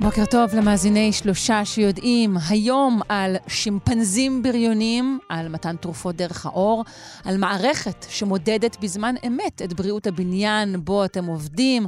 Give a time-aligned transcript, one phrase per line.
[0.00, 6.84] בוקר טוב למאזיני שלושה שיודעים היום על שימפנזים בריונים, על מתן תרופות דרך האור,
[7.24, 11.86] על מערכת שמודדת בזמן אמת את בריאות הבניין בו אתם עובדים,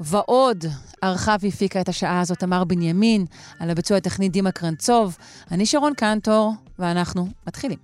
[0.00, 0.64] ועוד.
[1.02, 3.26] ערכה והפיקה את השעה הזאת תמר בנימין,
[3.60, 5.16] על הביצוע הטכני דימה קרנצוב.
[5.50, 7.78] אני שרון קנטור, ואנחנו מתחילים.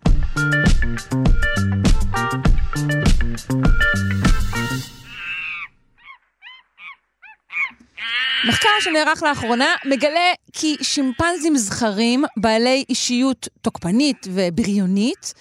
[8.44, 15.34] מחקר שנערך לאחרונה מגלה כי שימפנזים זכרים בעלי אישיות תוקפנית ובריונית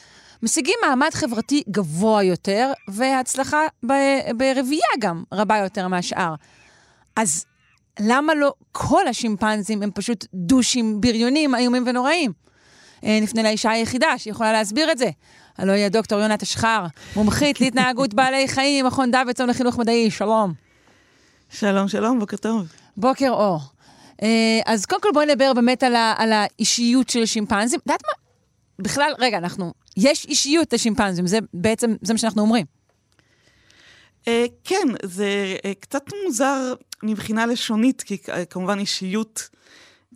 [0.43, 6.33] משיגים מעמד חברתי גבוה יותר, והצלחה ב- ברבייה גם רבה יותר מהשאר.
[7.15, 7.45] אז
[7.99, 12.31] למה לא כל השימפנזים הם פשוט דושים בריונים איומים ונוראים?
[13.03, 15.09] אה, נפנה לאישה היחידה שיכולה להסביר את זה.
[15.57, 20.53] הלוא היא הדוקטור יונת אשחר, מומחית להתנהגות בעלי חיים ממכון דוידסון לחינוך מדעי, שלום.
[21.49, 22.84] שלום, שלום, בוקר טוב.
[22.97, 23.59] בוקר אור.
[24.23, 27.79] אה, אז קודם כל בואי נדבר באמת על, ה, על האישיות של שימפנזים.
[27.79, 28.13] את יודעת מה?
[28.83, 32.65] בכלל, רגע, אנחנו, יש אישיות לשימפנזים, זה בעצם, זה מה שאנחנו אומרים.
[34.27, 38.17] אה, כן, זה אה, קצת מוזר מבחינה לשונית, כי
[38.49, 39.49] כמובן אישיות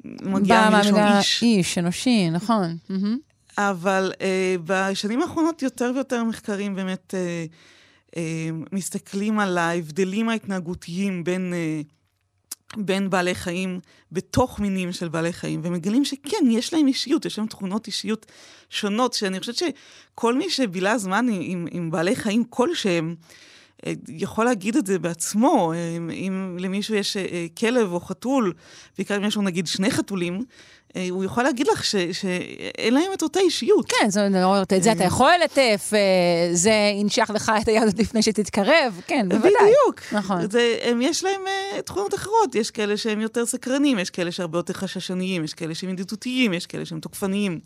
[0.05, 1.43] מגיעה מלשון איש.
[1.43, 2.77] איש, אנושי, נכון.
[3.57, 4.11] אבל
[4.65, 7.13] בשנים האחרונות יותר ויותר מחקרים באמת
[8.71, 11.81] מסתכלים על ההבדלים ההתנהגותיים בין, אה,
[12.77, 13.79] בין בעלי חיים
[14.11, 18.25] בתוך מינים של בעלי חיים, ומגלים שכן, יש להם אישיות, יש להם תכונות אישיות
[18.69, 23.15] שונות, שאני חושבת שכל מי שבילה זמן עם, עם, בעלי חיים כלשהם,
[23.85, 25.73] אה, יכול להגיד את זה בעצמו.
[25.73, 28.53] אה, אם למישהו יש אה, כלב או חתול,
[28.97, 30.43] בעיקר אם יש לו נגיד שני חתולים,
[31.09, 33.91] הוא יכול להגיד לך שאין להם את אותה אישיות.
[33.91, 37.99] כן, זאת אומרת, את זה אתה יכול ללטף, אה, זה ינשך לך את היד עוד
[37.99, 39.51] לפני שתתקרב, כן, בוודאי.
[39.51, 40.01] בדיוק.
[40.11, 40.51] נכון.
[40.51, 41.41] זה, הם, יש להם
[41.85, 45.89] תכונות אחרות, יש כאלה שהם יותר סקרנים, יש כאלה שהרבה יותר חששניים, יש כאלה שהם
[45.89, 47.59] ידידותיים, יש כאלה שהם תוקפניים.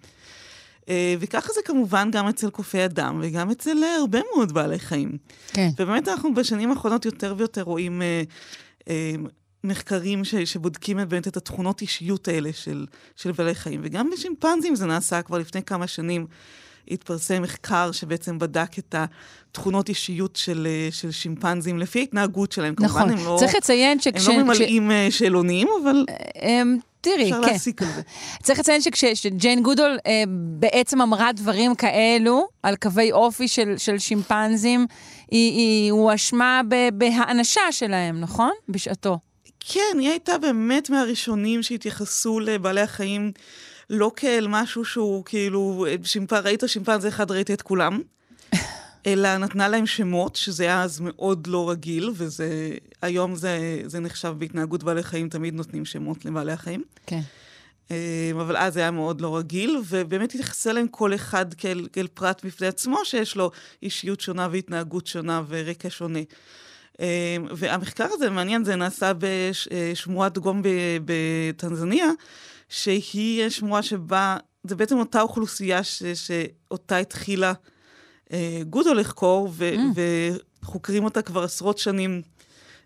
[1.20, 5.18] וככה זה כמובן גם אצל קופי אדם וגם אצל הרבה מאוד בעלי חיים.
[5.48, 5.70] כן.
[5.80, 8.02] ובאמת אנחנו בשנים האחרונות יותר ויותר רואים
[9.64, 12.86] מחקרים ש, שבודקים את- באמת את התכונות אישיות האלה של,
[13.16, 13.82] של בעלי חיים.
[13.84, 16.26] וגם בשימפנזים זה נעשה כבר לפני כמה שנים.
[16.92, 22.74] התפרסם מחקר שבעצם בדק את התכונות אישיות של, של שימפנזים לפי ההתנהגות שלהם.
[22.80, 23.02] נכון.
[23.02, 24.28] כמובן, הם לא, צריך לציין שכש...
[24.28, 26.06] הם לא ממלאים אה, שאלונים, אבל
[26.42, 27.50] אמ, תראי, אפשר כן.
[27.54, 28.02] להסיק על זה.
[28.44, 30.24] צריך לציין שכשג'יין גודול אה,
[30.60, 34.86] בעצם אמרה דברים כאלו על קווי אופי של, של שימפנזים,
[35.32, 38.52] היא, היא הואשמה ב- בהאנשה שלהם, נכון?
[38.70, 39.20] בשעתו.
[39.68, 43.32] כן, היא הייתה באמת מהראשונים שהתייחסו לבעלי החיים
[43.90, 46.34] לא כאל משהו שהוא כאילו, שימפ...
[46.34, 48.02] ראית שימפנזה אחד, ראית את כולם,
[49.08, 54.34] אלא נתנה להם שמות, שזה היה אז מאוד לא רגיל, וזה, היום זה, זה נחשב
[54.38, 56.84] בהתנהגות בעלי חיים, תמיד נותנים שמות לבעלי החיים.
[57.08, 57.22] כן.
[57.92, 62.08] אה, אבל אז זה היה מאוד לא רגיל, ובאמת התייחסה אליהם כל אחד כאל, כאל
[62.08, 63.52] פרט בפני עצמו, שיש לו
[63.84, 66.20] אישיות שונה והתנהגות שונה ורקע שונה.
[67.02, 67.06] אה,
[67.56, 70.62] והמחקר הזה, מעניין, זה נעשה בשמורת גום
[71.06, 72.08] בטנזניה,
[72.70, 77.54] שהיא שמורה שבה, זה בעצם אותה אוכלוסייה ש, שאותה התחילה
[78.34, 80.00] אה, גודו לחקור, ו, Mm.
[80.64, 82.22] וחוקרים אותה כבר עשרות שנים.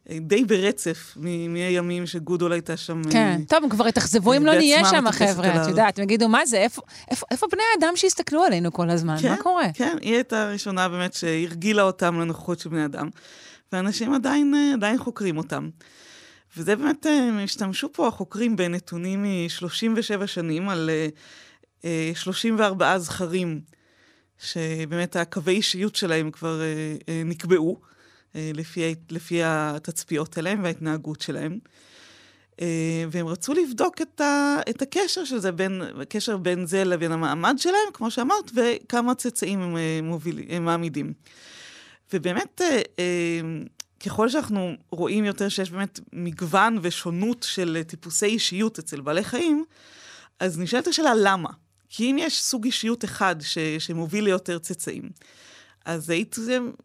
[0.09, 3.01] אה, די ברצף מהימים שגודול הייתה שם.
[3.06, 3.41] אה, כן.
[3.47, 5.68] טוב, כבר התאכזבו אם לא נהיה שם, החבר'ה, את.
[5.69, 6.81] יודעת, הם יגידו, מה זה, איפה-
[7.12, 9.16] איפה איפה בני האדם שהסתכלו עלינו כל הזמן?
[9.29, 9.66] מה קורה?
[9.74, 13.09] כן, היא הייתה הראשונה באמת שהרגילה אותם לנוכחות של בני אדם,
[13.72, 15.69] ואנשים עדיין, אה, עדיין חוקרים אותם.
[16.57, 21.07] וזה באמת, אה, הם השתמשו פה החוקרים בנתונים מ-37 שנים על אה,
[21.85, 23.61] אה, 34 זכרים,
[24.39, 26.62] שבאמת הקווי אישיות שלהם כבר
[27.25, 27.81] נקבעו,
[28.36, 31.59] לפי, לפי התצפיות שלהם וההתנהגות שלהם.
[33.12, 37.56] והם רצו לבדוק את, ה, את הקשר של זה, בין, הקשר בין זה לבין המעמד
[37.57, 39.75] שלהם, כמו שאמרת, וכמה צאצאים הם,
[40.50, 41.13] הם מעמידים.
[42.13, 43.39] ובאמת, אה, אה,
[44.06, 49.65] ככל שאנחנו רואים יותר שיש באמת מגוון ושונות של אה, טיפוסי אישיות אצל בעלי חיים,
[50.39, 51.50] אז נשאלת השאלה למה.
[51.89, 55.09] כי אם יש סוג אישיות אחד ש, שמוביל ליותר צאצאים,
[55.86, 56.36] אז היית,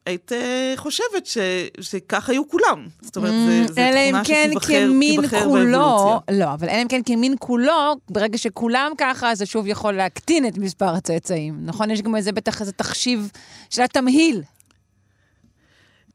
[0.06, 0.32] היית
[0.76, 1.38] חושבת ש,
[1.80, 2.86] שכך היו כולם.
[3.00, 3.32] זאת אומרת,
[3.68, 6.46] זו אלא אם תכונה כן שתיבחר כמין תיבחר כולו, באבולוציה.
[6.46, 10.46] לא, אבל אלא אם כן כמין כולו, ברגע שכולם ככה, אז זה שוב יכול להקטין
[10.46, 11.58] את מספר הצאצאים.
[11.64, 11.90] נכון?
[11.90, 13.30] יש גם איזה, בטח איזה תחשיב
[13.70, 14.42] של התמהיל.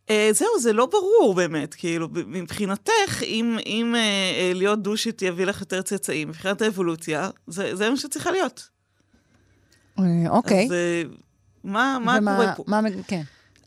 [0.10, 5.46] אה, זהו, זה לא ברור באמת, כאילו, מבחינתך, אם, אם אה, אה, להיות דושית יביא
[5.46, 8.68] לך יותר צאצאים, מבחינת האבולוציה, זה, זה מה שצריכה להיות.
[10.00, 10.66] אה, אוקיי.
[10.66, 11.02] אז אה,
[11.64, 12.64] מה, מה ומה- קורה פה?
[12.68, 13.22] מה, כן.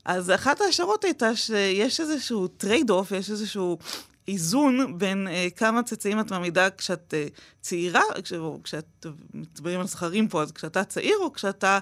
[0.05, 3.79] אז אחת ההשערות הייתה שיש איזשהו trade-off, יש איזשהו
[4.29, 7.27] איזון בין אה, כמה צאצאים את מעמידה כשאת אה,
[7.61, 11.79] צעירה, כש, או כשאת, מדברים על זכרים פה, אז כשאתה צעיר או כשאתה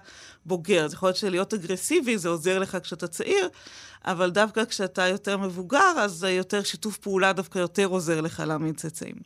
[0.46, 0.85] בוגר.
[0.85, 3.49] אז יכול להיות שלהיות אגרסיבי זה עוזר לך כשאתה צעיר,
[4.05, 8.76] אבל דווקא כשאתה יותר מבוגר, אז אה, יותר שיתוף פעולה דווקא יותר עוזר לך להעמיד
[8.76, 9.17] צאצאים.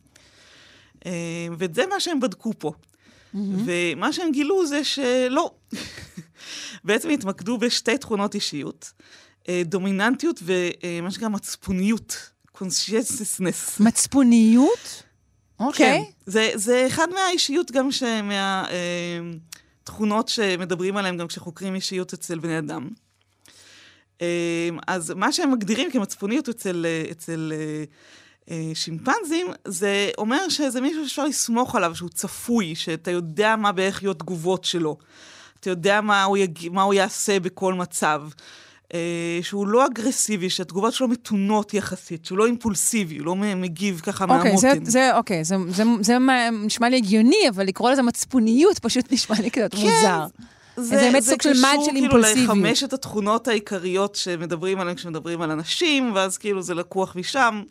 [1.06, 1.12] אה,
[1.58, 2.72] וזה מה שהם בדקו פה.
[3.34, 5.50] ומה שהם גילו זה שלא.
[6.84, 8.92] בעצם התמקדו בשתי תכונות אישיות,
[9.48, 13.82] אה, דומיננטיות ומה שנקרא מצפוניות, conscientiousness.
[13.82, 15.02] מצפוניות?
[15.60, 16.04] אוקיי.
[16.04, 17.88] כן, זה, זה אחד מהאישיות גם
[19.82, 22.88] מהתכונות שמדברים עליהן גם כשחוקרים אישיות אצל בני אדם.
[24.22, 27.52] אה, אז מה שהם מגדירים כמצפוניות אצל, אצל
[28.50, 34.02] אה, שימפנזים, זה אומר שזה מישהו שאפשר לסמוך עליו, שהוא צפוי, שאתה יודע מה בערך
[34.02, 34.96] יהיו התגובות שלו.
[35.60, 36.68] אתה יודע מה הוא, יג...
[36.72, 38.22] מה הוא יעשה בכל מצב.
[38.94, 38.98] אה,
[39.42, 44.56] שהוא לא אגרסיבי, שהתגובות שלו מתונות יחסית, שהוא לא אימפולסיבי, הוא לא מגיב ככה אוקיי,
[44.58, 44.84] זה, מהמותן.
[44.90, 49.36] זה, אוקיי, זה, זה, זה מה- נשמע לי הגיוני, אבל לקרוא לזה מצפוניות פשוט נשמע
[49.40, 50.26] לי קצת מוזר.
[50.76, 52.48] זה, איזה באמת זה סוג של מד קשור של כאילו אימפולסיביות.
[52.48, 57.62] לחמשת התכונות העיקריות שמדברים עליהן כשמדברים על אנשים, ואז כאילו זה לקוח משם.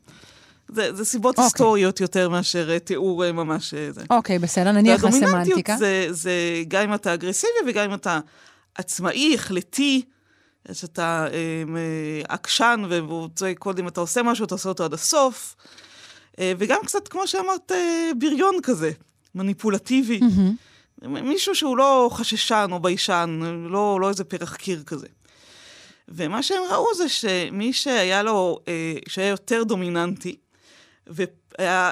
[0.70, 1.44] זה, זה סיבות אוקיי.
[1.46, 4.02] היסטוריות יותר מאשר אה, תיאור אה, ממש זה.
[4.10, 5.78] אוקיי, בסדר, נניח והדומיננטיות לסמנטיקה.
[5.78, 6.32] זה, זה
[6.68, 8.20] גם אם אתה אגרסיבי וגם אם אתה
[8.76, 10.02] עצמאי, החלטי,
[10.74, 12.84] שאתה אה, עקשן,
[13.42, 15.56] וקודם אתה עושה משהו, אתה עושה אותו עד הסוף.
[16.40, 18.92] אה, וגם קצת, כמו שאמרת, אה, בריון כזה,
[19.36, 20.20] מניפולטיבי.
[21.02, 25.08] מישהו שהוא לא חששן או ביישן, לא, לא איזה פרח קיר כזה.
[26.08, 30.36] ומה שהם ראו זה שמי שהיה לו, אה, שהיה יותר דומיננטי,
[31.08, 31.92] והיה,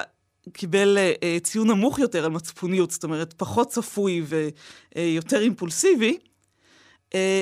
[0.52, 0.98] קיבל
[1.42, 4.22] ציון נמוך יותר על מצפוניות, זאת אומרת, פחות צפוי
[4.96, 6.18] ויותר אימפולסיבי,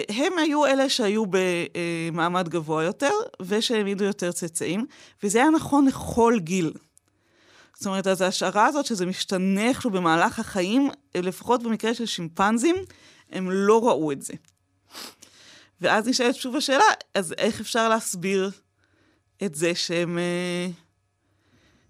[0.09, 3.11] הם היו אלה שהיו במעמד גבוה יותר,
[3.43, 4.87] ושהעמידו יותר צאצאים,
[5.23, 6.73] וזה היה נכון לכל גיל.
[7.75, 12.77] זאת אומרת, אז ההשערה הזאת שזה משתנה איכשהו במהלך החיים, לפחות במקרה של שימפנזים,
[13.31, 14.35] הם לא ראו את זה.
[15.81, 16.85] ואז נשאלת שוב השאלה,
[17.15, 18.51] אז איך אפשר להסביר
[19.45, 20.19] את זה שהם...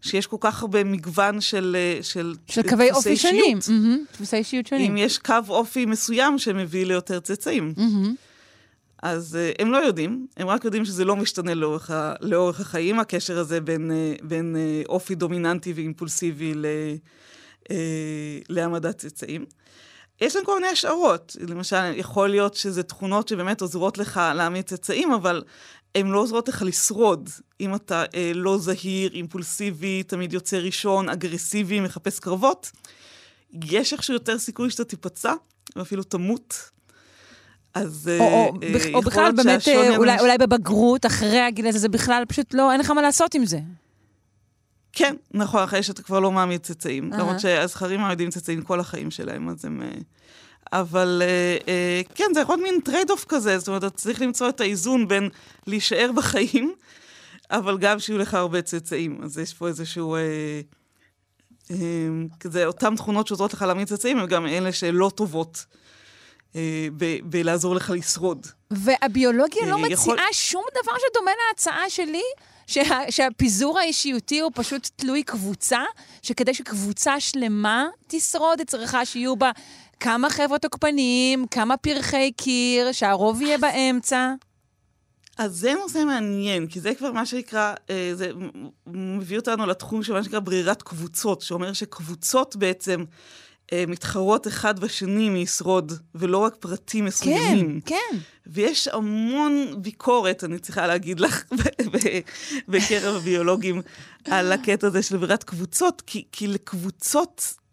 [0.01, 1.77] שיש כל כך הרבה מגוון של...
[1.79, 3.59] אה, של, של קווי אופי שונים.
[4.13, 4.91] דפוסי אישיות שונים.
[4.91, 7.75] אם יש קו אופי מסוים שמביא ליותר צאצאים.
[7.77, 8.15] מהמם.
[9.03, 12.99] אז uh, הם לא יודעים, הם רק יודעים שזה לא משתנה לאורך, ה, לאורך החיים,
[12.99, 16.67] הקשר הזה בין, uh, בין uh, אופי דומיננטי ואימפולסיבי ל,
[17.65, 17.69] uh,
[18.49, 19.45] להעמדת צאצאים.
[20.21, 21.37] יש להם כל מיני השערות.
[21.49, 25.43] למשל, יכול להיות שזה תכונות שבאמת עוזרות לך להעמיד צאצאים, אבל
[25.95, 27.31] הן לא עוזרות לך לשרוד.
[27.61, 32.71] אם אתה uh, לא זהיר, אימפולסיבי, תמיד יוצא ראשון, אגרסיבי, מחפש קרבות,
[33.65, 35.33] יש איכשהו יותר סיכוי שאתה תיפצע,
[35.77, 36.55] ואפילו תמות.
[37.75, 41.41] אז או, או, אה, בכ- אה, או יכול בכלל באמת, אה, אולי, אולי בבגרות, אחרי
[41.41, 43.59] הגיל הזה, זה בכלל פשוט לא, אין לך מה לעשות עם זה.
[44.93, 47.13] כן, נכון, אחרי שאתה כבר לא מעמיד צאצאים.
[47.13, 49.83] למרות שהזכרים מעמידים צאצאים כל החיים שלהם, אז הם...
[49.83, 49.89] אה,
[50.73, 54.49] אבל אה, אה, כן, זה יכול להיות מין trade-off כזה, זאת אומרת, אתה צריך למצוא
[54.49, 55.29] את האיזון בין
[55.67, 56.75] להישאר בחיים,
[57.51, 59.21] אבל גם שיהיו לך הרבה צאצאים.
[59.25, 60.17] אז יש פה איזשהו...
[62.41, 65.65] כזה, אותן תכונות שעוזרות לך להעמיד צאצאים, הן גם אלה שלא טובות
[66.97, 68.47] ב- בלעזור לך לשרוד.
[68.71, 72.23] והביולוגיה לא מציעה יכול- שום דבר שדומה להצעה שלי,
[72.69, 75.79] שה, שהפיזור האישיותי הוא פשוט תלוי קבוצה,
[76.23, 79.51] שכדי שקבוצה שלמה תשרוד, היא צריכה שיהיו בה
[80.01, 84.35] כמה חבר'ה תוקפניים, כמה פרחי קיר, שהרוב יהיה באמצע.
[85.39, 88.31] אז זה נושא מעניין, כי זה כבר מה שנקרא, אה, זה
[88.87, 93.05] מביא אותנו לתחום של מה שנקרא ברירת קבוצות, שאומר שקבוצות בעצם
[93.89, 97.81] מתחרות אחד בשני מישרוד, ולא רק פרטים כן, מסוימים.
[97.87, 98.17] כן.
[98.47, 101.45] ויש המון ביקורת, אני צריכה להגיד לך,
[102.69, 103.83] בקרב הביולוגים,
[104.25, 107.68] על הקטע הזה של ברירת קבוצות, כי, כי לקבוצות אה, אה,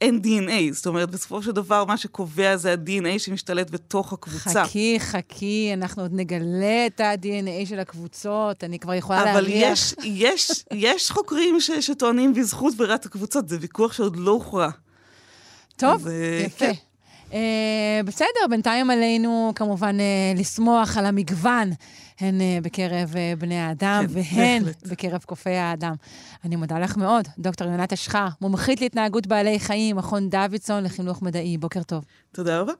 [0.00, 4.64] אין DNA, זאת אומרת, בסופו של דבר מה שקובע זה ה-DNA שמשתלט בתוך הקבוצה.
[4.64, 9.78] חכי, חכי, אנחנו עוד נגלה את ה-DNA של הקבוצות, אני כבר יכולה אבל להריח.
[9.78, 14.70] יש, יש, יש חוקרים ש, שטוענים בזכות ברירת הקבוצות, זה ויכוח שעוד לא הוכרע.
[15.76, 16.66] טוב, אז, אה, יפה.
[16.66, 16.72] כן.
[17.32, 21.70] אה, בסדר, בינתיים עלינו כמובן אה, לשמוח על המגוון,
[22.22, 24.86] הן אה, בקרב אה, בני האדם כן, והן בהחלט.
[24.86, 25.94] בקרב קופי האדם.
[26.44, 31.58] אני מודה לך מאוד, דוקטור יונת אשחר, מומחית להתנהגות בעלי חיים, מכון דוידסון לחינוך מדעי.
[31.58, 32.04] בוקר טוב.
[32.32, 32.72] תודה רבה.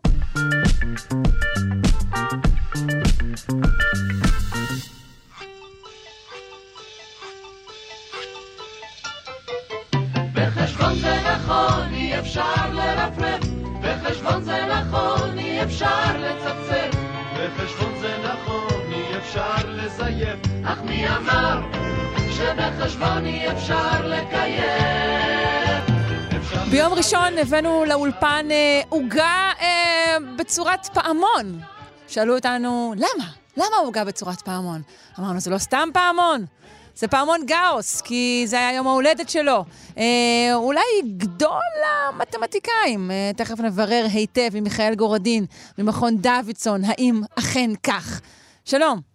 [10.34, 13.40] בחשבון זה נכון, אי אפשר לרפרף.
[13.82, 16.96] בחשבון זה נכון, אי אפשר לצפצף.
[17.34, 18.81] בחשבון זה נכון,
[19.22, 20.38] אפשר לזייף.
[20.64, 21.60] אך מי אמר
[22.30, 24.64] שבחשבון אי אפשר לקיים?
[26.36, 31.60] אפשר ביום ראשון הבאנו לאולפן אה, עוגה אה, בצורת פעמון.
[32.08, 33.24] שאלו אותנו, למה?
[33.56, 34.82] למה עוגה בצורת פעמון?
[35.18, 36.44] אמרנו, זה לא סתם פעמון,
[36.96, 39.64] זה פעמון גאוס, כי זה היה יום ההולדת שלו.
[39.98, 40.04] אה,
[40.54, 40.80] אולי
[41.16, 41.60] גדול
[42.08, 43.10] המתמטיקאים.
[43.10, 45.46] אה, תכף נברר היטב עם מיכאל גורדין
[45.78, 48.20] ממכון דוידסון, האם אכן כך.
[48.64, 49.11] שלום.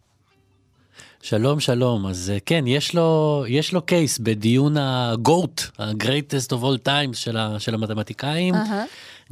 [1.22, 2.08] שלום, שלום.
[2.08, 7.38] אז אה, כן, יש לו, יש לו קייס בדיון ה-GOAT, ה-Greatest of all times של,
[7.38, 8.56] ה, של המתמטיקאים.
[8.56, 8.84] אהה.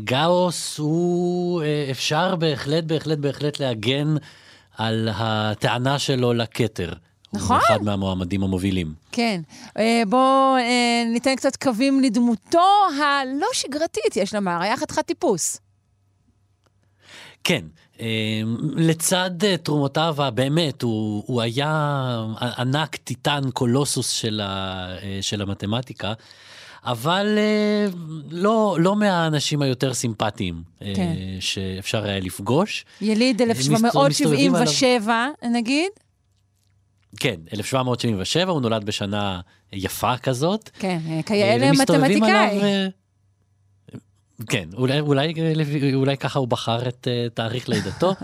[0.01, 4.15] גאוס הוא, אה, אפשר בהחלט, בהחלט, בהחלט להגן
[4.77, 6.93] על הטענה שלו לכתר.
[7.33, 7.55] נכון.
[7.55, 8.93] הוא אחד מהמועמדים המובילים.
[9.11, 9.41] כן.
[9.77, 10.55] אה, בואו
[11.13, 12.67] ניתן קצת קווים לדמותו
[13.03, 15.59] הלא שגרתית, יש לומר, היה חתיכת טיפוס.
[17.43, 17.65] כן,
[18.75, 22.25] לצד אה, תרומותיו הבאמת, הוא, הוא היה
[22.57, 26.13] ענק טיטן קולוסוס של, ה, אה, של המתמטיקה,
[26.83, 27.87] אבל אה,
[28.31, 31.15] לא, לא מהאנשים היותר סימפטיים כן.
[31.39, 32.85] שאפשר היה לפגוש.
[33.01, 35.89] יליד מסתובבים 1777, נגיד?
[37.19, 39.39] כן, 1777, הוא נולד בשנה
[39.73, 40.69] יפה כזאת.
[40.79, 42.59] כן, אה, אה, כיאה למתמטיקאי.
[44.39, 45.33] אה, כן, אולי, אולי,
[45.93, 48.13] אולי ככה הוא בחר את אה, תאריך לידתו.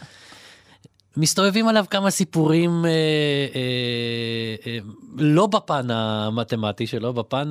[1.17, 2.89] מסתובבים עליו כמה סיפורים, אה,
[3.55, 4.77] אה, אה,
[5.17, 7.49] לא בפן המתמטי שלו, בפן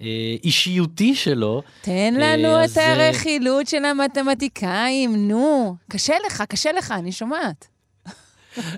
[0.00, 1.62] האישיותי שלו.
[1.80, 5.76] תן אה, לנו את אז, אה, הרכילות של המתמטיקאים, נו.
[5.90, 7.68] קשה לך, קשה לך, אני שומעת.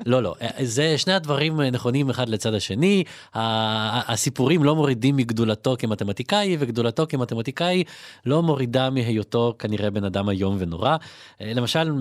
[0.06, 3.04] לא, לא, זה שני הדברים נכונים אחד לצד השני.
[3.34, 7.84] הסיפורים לא מורידים מגדולתו כמתמטיקאי, וגדולתו כמתמטיקאי
[8.26, 10.96] לא מורידה מהיותו כנראה בן אדם איום ונורא.
[11.40, 11.92] אה, למשל,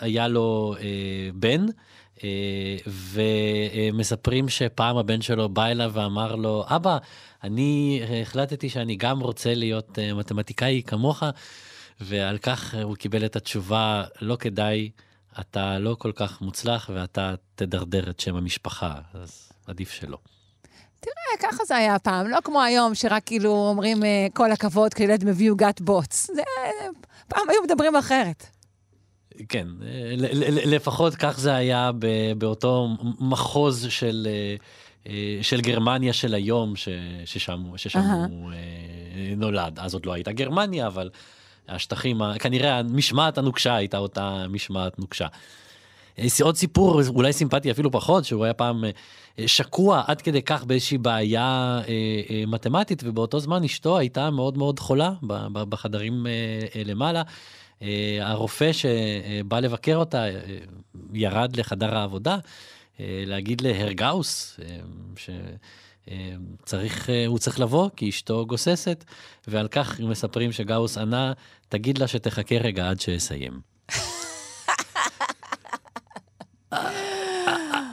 [0.00, 1.66] היה לו אה, בן.
[2.24, 6.98] אה, ומספרים שפעם הבן שלו בא אליו ואמר לו, אבא,
[7.44, 11.22] אני החלטתי שאני גם רוצה להיות אה, מתמטיקאי כמוך,
[12.00, 14.90] ועל כך הוא קיבל את התשובה, לא כדאי,
[15.40, 20.18] אתה לא כל כך מוצלח ואתה תדרדר את שם המשפחה, אז עדיף שלא.
[21.00, 25.02] תראה, ככה זה היה פעם, לא כמו היום, שרק כאילו אומרים אה, כל הכבוד, כי
[25.02, 26.26] ילד מביא עוגת בוץ.
[26.34, 26.42] זה...
[27.28, 28.46] פעם היו מדברים אחרת.
[29.48, 29.66] כן,
[30.16, 31.90] ל- לפחות כך זה היה
[32.38, 32.88] באותו
[33.20, 34.56] מחוז של, אה,
[35.12, 36.88] אה, של גרמניה של היום, ש-
[37.24, 38.26] ששם, ששם אהה.
[38.30, 38.56] הוא אה,
[39.36, 39.78] נולד.
[39.78, 41.10] אז עוד לא הייתה גרמניה, אבל
[41.68, 45.26] השטחים, כנראה המשמעת הנוקשה הייתה אותה משמעת נוקשה.
[46.18, 48.90] אה, עוד סיפור אולי סימפטי אפילו פחות, שהוא היה פעם אה,
[49.48, 55.12] שקוע עד כדי כך באיזושהי בעיה אה, מתמטית, ובאותו זמן אשתו הייתה מאוד מאוד חולה
[55.52, 56.26] בחדרים
[56.84, 57.22] למעלה.
[58.20, 60.24] הרופא שבא לבקר אותה
[61.12, 62.36] ירד לחדר העבודה
[63.00, 64.76] להגיד להרגאוס אה,
[66.06, 69.04] שצריך, הוא צריך לבוא כי אשתו גוססת,
[69.46, 71.32] ועל כך מספרים שגאוס ענה,
[71.68, 73.60] תגיד לה שתחכה רגע עד שאסיים.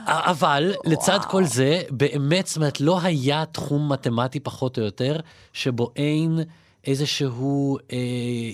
[0.08, 5.20] אבל לצד כל זה, באמת, זאת אומרת, לא היה תחום מתמטי פחות או יותר,
[5.52, 6.40] שבו אין
[6.86, 7.96] איזשהו אה,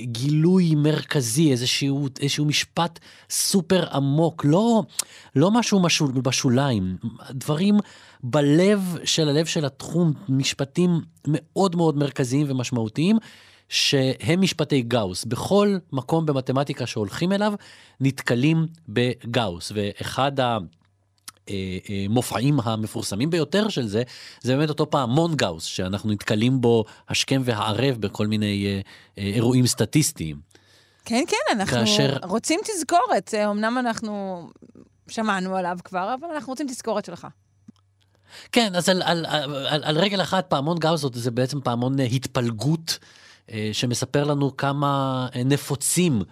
[0.04, 2.98] גילוי מרכזי, איזשהו, איזשהו משפט
[3.30, 4.82] סופר עמוק, לא,
[5.36, 6.96] לא משהו משול, בשוליים,
[7.30, 7.78] דברים
[8.22, 10.90] בלב של הלב של התחום, משפטים
[11.26, 13.16] מאוד מאוד מרכזיים ומשמעותיים.
[13.68, 15.24] שהם משפטי גאוס.
[15.24, 17.52] בכל מקום במתמטיקה שהולכים אליו,
[18.00, 19.72] נתקלים בגאוס.
[19.74, 20.58] ואחד ה...
[22.06, 24.02] המופעים המפורסמים ביותר של זה,
[24.40, 28.80] זה באמת אותו פעמון גאוס, שאנחנו נתקלים בו השכם והערב בכל מיני אה,
[29.18, 30.36] אה, אירועים סטטיסטיים.
[31.04, 33.34] כן, כן, אנחנו כאשר- רוצים תזכורת.
[33.34, 34.42] אה, אמנם אנחנו
[35.08, 37.26] שמענו עליו כבר, אבל אנחנו רוצים תזכורת שלך.
[38.52, 42.00] כן, אז על, על, על, על, על רגל אחת, פעמון גאוס זאת- זה בעצם פעמון
[42.00, 42.98] התפלגות,
[43.72, 46.22] שמספר לנו כמה נפוצים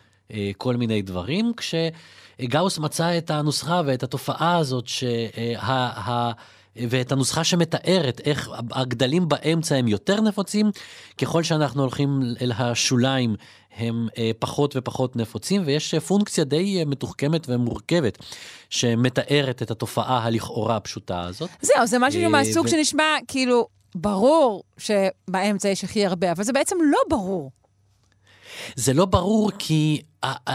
[0.57, 4.89] כל מיני דברים, כשגאוס מצא את הנוסחה ואת התופעה הזאת
[6.77, 10.71] ואת הנוסחה שמתארת איך הגדלים באמצע הם יותר נפוצים,
[11.19, 13.37] ככל שאנחנו הולכים אל השוליים
[13.77, 18.19] הם אה, פחות ופחות נפוצים, ויש פונקציה די אה, מתוחכמת ומורכבת
[18.71, 21.51] שמתארת את התופעה הלכאורה הפשוטה הזאת.
[21.61, 26.77] זהו, זה משהו אה, מהסוג שנשמע כאילו ברור שבאמצע יש הכי הרבה, אבל זה בעצם
[26.93, 27.51] לא ברור.
[28.77, 30.55] זה לא ברור כי אה, אה,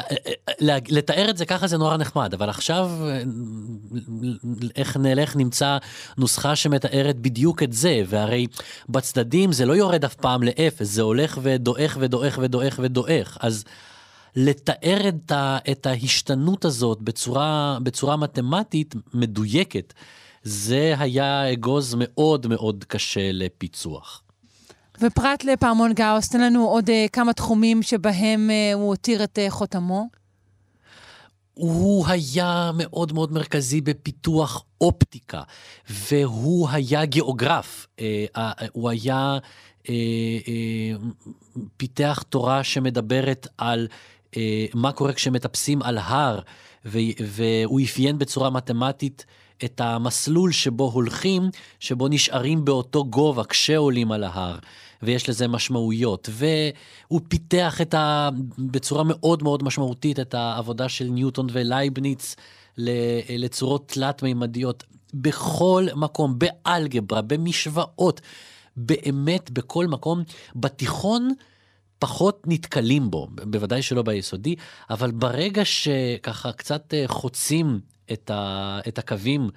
[0.70, 2.92] אה, לתאר את זה ככה זה נורא נחמד, אבל עכשיו
[4.76, 5.78] איך נלך נמצא
[6.18, 8.48] נוסחה שמתארת בדיוק את זה, והרי
[8.90, 13.64] בצדדים זה לא יורד אף פעם לאפס, זה הולך ודועך ודועך ודועך ודועך, אז
[14.36, 19.94] לתאר את, ה, את ההשתנות הזאת בצורה, בצורה מתמטית מדויקת,
[20.44, 24.24] זה היה אגוז מאוד מאוד קשה לפיצוח.
[25.02, 29.50] ופרט לפעמון גאוס, תן לנו עוד אה, כמה תחומים שבהם אה, הוא הותיר את אה,
[29.50, 30.08] חותמו.
[31.54, 35.42] הוא היה מאוד מאוד מרכזי בפיתוח אופטיקה,
[35.90, 37.88] והוא היה גיאוגרף.
[38.72, 39.38] הוא היה,
[41.78, 43.88] פיתח תורה שמדברת על
[44.74, 46.40] מה קורה כשמטפסים על הר,
[46.86, 49.26] והוא אפיין בצורה מתמטית
[49.66, 51.44] את המסלול שבו הולכים,
[51.80, 54.60] שבו נשארים באותו גובה כשעולים על ההר.
[55.04, 58.30] ויש לזה משמעויות, והוא פיתח את ה...
[58.58, 62.36] בצורה מאוד מאוד משמעותית את העבודה של ניוטון ולייבניץ
[63.30, 68.22] לצורות תלת-מימדיות בכל מקום, באלגברה, במשוואות,
[68.78, 70.24] באמת בכל מקום.
[70.56, 71.30] בתיכון
[72.00, 74.56] פחות נתקלים בו, בוודאי שלא ביסודי,
[74.90, 77.80] אבל ברגע שככה קצת אה, חוצים
[78.12, 79.50] את, ה, את הקווים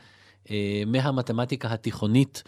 [0.50, 2.42] אה, מהמתמטיקה התיכונית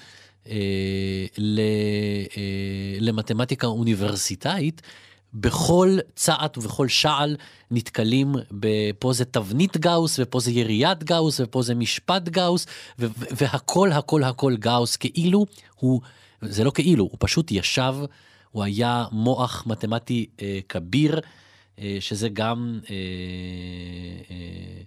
[3.00, 4.82] למתמטיקה אוניברסיטאית,
[5.34, 7.36] בכל צעד ובכל שעל
[7.70, 12.66] נתקלים בפה זה תבנית גאוס ופה זה יריית גאוס ופה זה משפט גאוס
[13.08, 16.00] והכל הכל הכל גאוס כאילו הוא,
[16.42, 17.94] זה לא כאילו, הוא פשוט ישב,
[18.50, 21.20] הוא היה מוח מתמטי אה, כביר,
[21.78, 22.94] אה, שזה גם, אה,
[24.30, 24.82] אה, אה,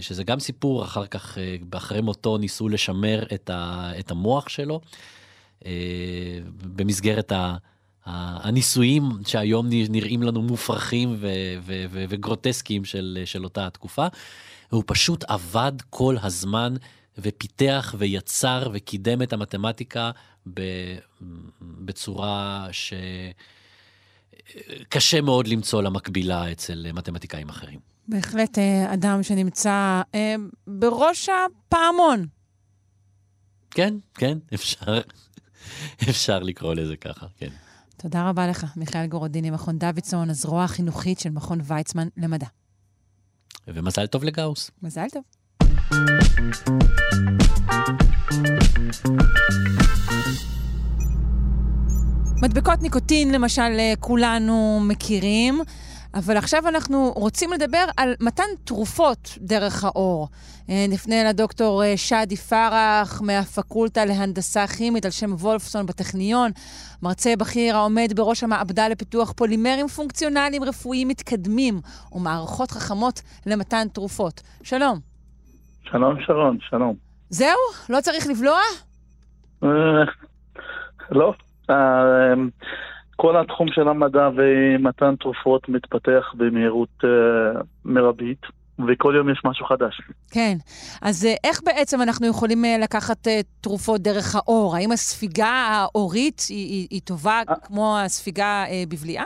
[0.00, 4.80] שזה גם סיפור, אחר כך, אה, אחרי מותו ניסו לשמר את, ה, את המוח שלו,
[5.66, 5.70] אה,
[6.62, 7.56] במסגרת ה...
[8.06, 11.28] ה- הניסויים שהיום נראים לנו מופרכים ו-
[11.62, 14.06] ו- ו- וגרוטסקיים של, של אותה התקופה.
[14.70, 16.74] הוא פשוט עבד כל הזמן
[17.18, 20.10] ופיתח ויצר וקידם את המתמטיקה
[21.62, 22.66] בצורה
[24.88, 27.89] שקשה מאוד למצוא לה מקבילה אצל מתמטיקאים אחרים.
[28.10, 30.34] בהחלט אה, אדם שנמצא אה,
[30.66, 32.26] בראש הפעמון.
[33.70, 35.00] כן, כן, אפשר,
[36.10, 37.48] אפשר לקרוא לזה ככה, כן.
[37.96, 42.46] תודה רבה לך, מיכאל גורודיני, מכון דוידסון, הזרוע החינוכית של מכון ויצמן למדע.
[43.68, 44.70] ומזל טוב לגאוס.
[44.82, 45.22] מזל טוב.
[52.42, 55.60] מדבקות ניקוטין, למשל, אה, כולנו מכירים,
[56.14, 60.28] אבל עכשיו אנחנו רוצים לדבר על מתן תרופות דרך האור.
[60.70, 66.50] אה, נפנה לדוקטור אה, שאדי פרח מהפקולטה להנדסה כימית על שם וולפסון בטכניון,
[67.02, 71.74] מרצה בכיר העומד בראש המעבדה לפיתוח פולימרים פונקציונליים רפואיים מתקדמים
[72.12, 74.42] ומערכות חכמות למתן תרופות.
[74.62, 74.98] שלום.
[75.84, 76.94] שלום שרון, שלום.
[77.28, 77.58] זהו?
[77.90, 78.60] לא צריך לבלוע?
[79.64, 79.68] אה,
[81.10, 81.34] לא,
[83.20, 88.46] כל התחום של המדע ומתן תרופות מתפתח במהירות אה, מרבית,
[88.88, 90.00] וכל יום יש משהו חדש.
[90.30, 90.54] כן.
[91.02, 93.28] אז אה, איך בעצם אנחנו יכולים אה, לקחת
[93.60, 94.76] תרופות דרך האור?
[94.76, 97.40] האם הספיגה האורית היא, היא, היא טובה.
[97.62, 99.24] כמו הספיגה בבליעה?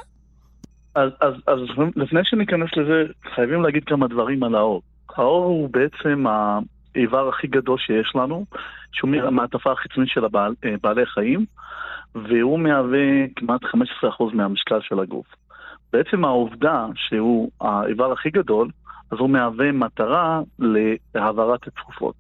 [0.95, 1.59] אז, אז, אז
[1.97, 3.05] לפני שניכנס לזה,
[3.35, 4.83] חייבים להגיד כמה דברים על האור.
[5.17, 6.25] האור הוא בעצם
[6.95, 8.45] האיבר הכי גדול שיש לנו,
[8.93, 11.45] שהוא מהמעטפה החיצונית של הבעל, אה, בעלי חיים,
[12.15, 12.99] והוא מהווה
[13.37, 13.69] כמעט 15%
[14.33, 15.27] מהמשקל של הגוף.
[15.93, 18.69] בעצם העובדה שהוא האיבר הכי גדול,
[19.11, 20.41] אז הוא מהווה מטרה
[21.15, 22.15] להעברת התרופות.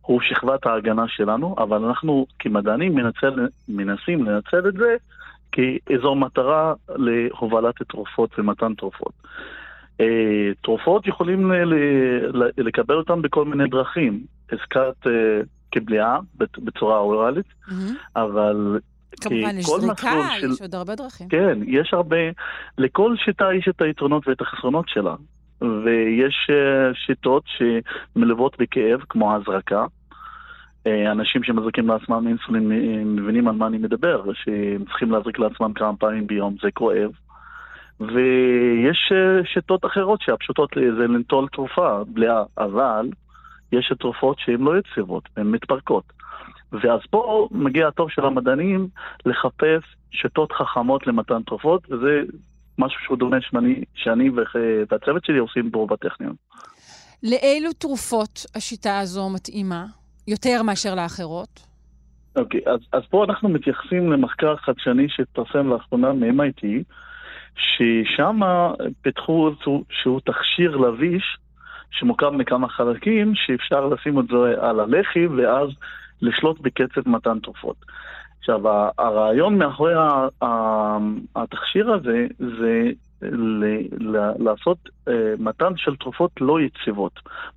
[0.00, 4.96] הוא שכבת ההגנה שלנו, אבל אנחנו כמדענים מנצל, מנסים לנצל את זה
[5.52, 9.12] כאזור מטרה להובלת התרופות ומתן תרופות.
[10.00, 11.52] אה, תרופות יכולים
[12.58, 14.20] לקבל אותן בכל מיני דרכים.
[14.52, 15.40] הזכרת אה,
[15.72, 17.94] כבליעה בצ- בצורה אוראלית, מהמם.
[18.16, 18.78] אבל
[19.20, 21.28] כמובן, יש זריקה, של- יש עוד הרבה דרכים.
[21.28, 22.16] כן, יש הרבה,
[22.78, 25.14] לכל שיטה יש את היתרונות ואת החסרונות שלה.
[25.60, 29.84] ויש אה, שיטות שמלוות בכאב, כמו הזרקה.
[30.86, 35.72] אה, אנשים שמזריקים לעצמם אינסולין אה, מבינים על מה אני מדבר, שהם צריכים להזריק לעצמם
[35.72, 37.10] כמה פעמים ביום, זה כואב.
[38.00, 39.12] ויש
[39.54, 43.08] שיטות אחרות שהפשוטות זה לנטול תרופה, בליעה, אבל
[43.72, 46.04] יש תרופות שהן לא יציבות, הן מתפרקות.
[46.82, 48.88] ואז פה מגיע התור של המדענים
[49.26, 52.22] לחפש שיטות חכמות למתן תרופות, וזה
[52.78, 54.30] משהו שהוא דומה שאני, שאני
[54.90, 56.34] והצוות שלי עושים פה בטכניון.
[57.22, 59.84] לאילו תרופות השיטה הזו מתאימה?
[60.28, 61.60] יותר מאשר לאחרות?
[62.36, 66.66] אוקיי, okay, אז, אז פה אנחנו מתייחסים למחקר חדשני שהתפרסם לאחרונה מ-MIT,
[67.56, 68.40] ששם
[69.02, 69.50] פיתחו
[69.90, 71.38] שהוא תכשיר לביש
[71.90, 75.68] שמורכב מכמה חלקים, שאפשר לשים את זה על הלחי ואז
[76.24, 77.76] לשלוט בקצב מתן תרופות.
[78.38, 78.60] עכשיו,
[78.98, 79.94] הרעיון מאחורי
[81.36, 82.90] התכשיר הזה זה
[84.38, 87.12] לעשות אה, מתן של תרופות לא יציבות.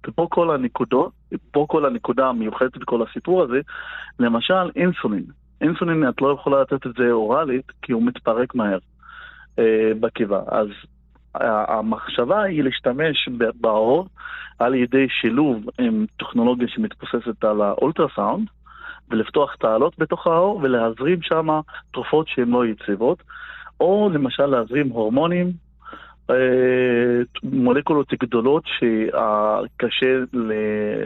[0.07, 1.11] ופה כל הנקודות,
[1.51, 3.59] פה כל הנקודה המיוחדת בכל הסיפור הזה,
[4.19, 5.23] למשל אינסולין.
[5.61, 8.79] אינסולין את לא יכולה לתת את זה אוראלית כי הוא מתפרק מהר
[9.59, 10.41] אה, בקיבה.
[10.47, 10.67] אז
[11.69, 13.29] המחשבה היא להשתמש
[13.61, 14.07] באור
[14.59, 18.47] על ידי שילוב עם טכנולוגיה שמתבוססת על האולטרסאונד,
[19.09, 21.47] ולפתוח תעלות בתוך האור ולהזרים שם
[21.93, 23.23] תרופות שהן לא יציבות,
[23.79, 25.51] או למשל להזרים הורמונים,
[26.29, 30.17] אה, מולקולות גדולות שקשה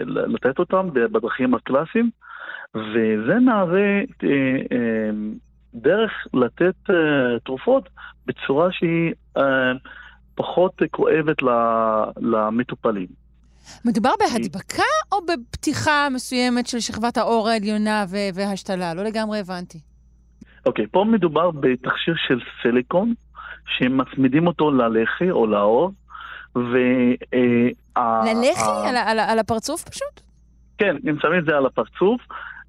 [0.05, 2.09] לתת אותן בדרכים הקלאסיים,
[2.75, 4.03] וזה מהווה אה,
[4.71, 5.09] אה,
[5.73, 6.75] דרך לתת
[7.43, 7.89] תרופות
[8.25, 9.13] בצורה שהיא
[10.35, 11.37] פחות כואבת
[12.17, 13.20] למטופלים.
[13.86, 18.93] מדובר בהדבקה או בפתיחה מסוימת של שכבת העור העליונה והשתלה?
[18.93, 19.79] לא לגמרי הבנתי.
[20.65, 23.13] אוקיי, okay, פה מדובר בתכשיר של סיליקון,
[23.77, 25.91] שמצמידים אותו ללחי או לעור,
[26.55, 26.77] ו...
[27.34, 28.62] אה, ללחי?
[28.62, 28.89] ה...
[28.89, 30.21] על, על, על הפרצוף פשוט?
[30.77, 32.21] כן, הם שמים את זה על הפרצוף,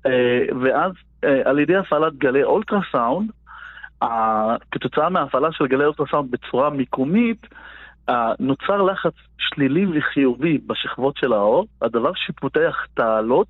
[0.06, 0.10] אה,
[0.62, 0.92] ואז
[1.24, 3.30] אה, על ידי הפעלת גלי אולטרסאונד,
[4.70, 7.46] כתוצאה מהפעלה של גלי אולטרסאונד בצורה מיקומית,
[8.40, 13.48] נוצר לחץ שלילי וחיובי בשכבות של העור, הדבר שפותח תעלות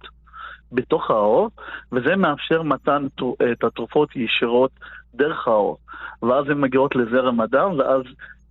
[0.73, 1.51] בתוך העור,
[1.93, 3.07] וזה מאפשר מתן
[3.53, 4.71] את התרופות ישירות
[5.15, 5.79] דרך העור.
[6.23, 8.03] ואז הן מגיעות לזרם הדם, ואז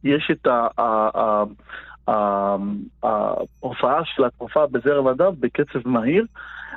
[0.04, 0.48] יש את
[3.04, 6.26] ההופעה של התרופה בזרם הדם בקצב מהיר,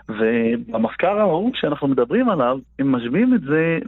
[0.09, 3.79] ובמחקר ההוא שאנחנו מדברים עליו, הם משווים את זה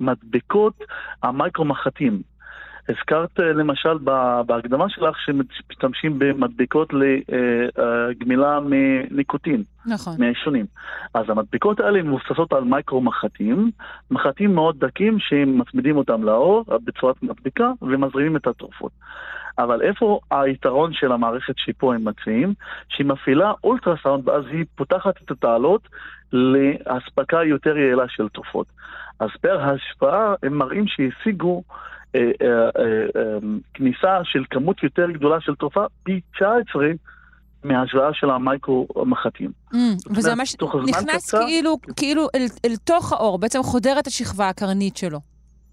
[0.00, 0.86] למדבקות אה,
[1.28, 2.22] המייקרו-מחטים.
[2.88, 3.98] הזכרת אה, למשל
[4.46, 9.62] בהקדמה שלך שמשתמשים במדבקות לגמילה אה, מניקוטין.
[9.86, 10.14] נכון.
[10.18, 10.66] מעישונים.
[11.14, 13.70] אז המדבקות האלה מבוססות על מייקרו מחטים,
[14.10, 18.92] מחטים מאוד דקים שמצמידים אותם לאור בצורת מדבקה ומזרימים את התרופות.
[19.58, 22.54] אבל איפה היתרון של המערכת שפה הם מציעים?
[22.88, 25.88] שהיא מפעילה אולטרסאונד ואז היא פותחת את התעלות
[26.32, 28.66] לאספקה יותר יעילה של תרופות.
[29.20, 31.99] אז פר השפעה הם מראים שהשיגו אה, אה, אה,
[33.74, 36.86] כניסה של כמות יותר גדולה של תרופה, פי 19
[37.64, 39.50] מההשוואה של המייקרו-מחטים.
[39.72, 39.76] Mm,
[40.16, 40.56] וזה ממש
[40.88, 45.20] נכנס קצר, כאילו, כאילו אל, אל תוך האור, בעצם חודר את השכבה הקרנית שלו.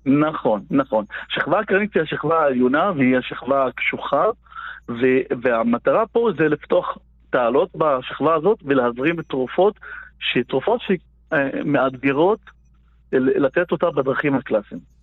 [0.05, 1.05] נכון, נכון.
[1.31, 4.25] השכבה הקרנית היא השכבה העליונה והיא השכבה הקשוחה,
[5.41, 6.97] והמטרה פה זה לפתוח
[7.29, 9.79] תעלות בשכבה הזאת ולהזרים תרופות,
[10.19, 12.39] שתרופות שמאתגרות
[13.11, 14.96] לתת אותה בדרכים הקלאסיים.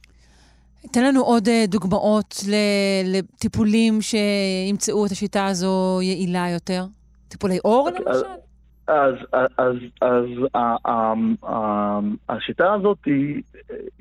[0.93, 2.35] תן לנו עוד אה, דוגמאות
[3.05, 6.85] לטיפולים שימצאו את השיטה הזו יעילה יותר.
[7.29, 8.27] טיפולי אור למשל?
[8.87, 10.27] אז, אז, אז, אז
[12.29, 13.43] השיטה הזאת היא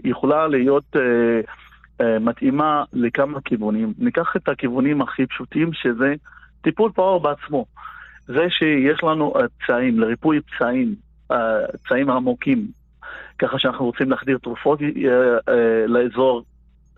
[0.04, 1.00] יכולה להיות uh,
[2.02, 3.94] uh, מתאימה לכמה כיוונים.
[3.98, 6.14] ניקח את הכיוונים הכי פשוטים, שזה
[6.62, 7.66] טיפול פאור בעצמו.
[8.28, 10.96] זה שיש לנו פצעים, לריפוי פצעים,
[11.84, 12.68] פצעים עמוקים,
[13.40, 14.80] ככה שאנחנו רוצים להחדיר תרופות
[15.88, 16.44] לאזור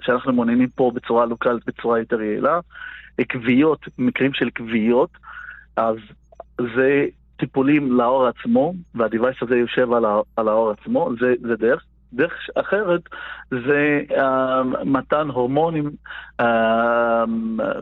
[0.01, 2.59] שאנחנו מעוניינים פה בצורה לוקאלית, בצורה יותר יעילה.
[3.31, 5.09] כוויות, מקרים של כוויות,
[5.77, 5.95] אז
[6.75, 7.05] זה
[7.37, 10.05] טיפולים לאור עצמו, והדיווייס הזה יושב על,
[10.35, 11.83] על האור עצמו, זה, זה דרך.
[12.13, 13.01] דרך אחרת
[13.51, 15.91] זה uh, מתן הורמונים,
[16.41, 16.45] uh,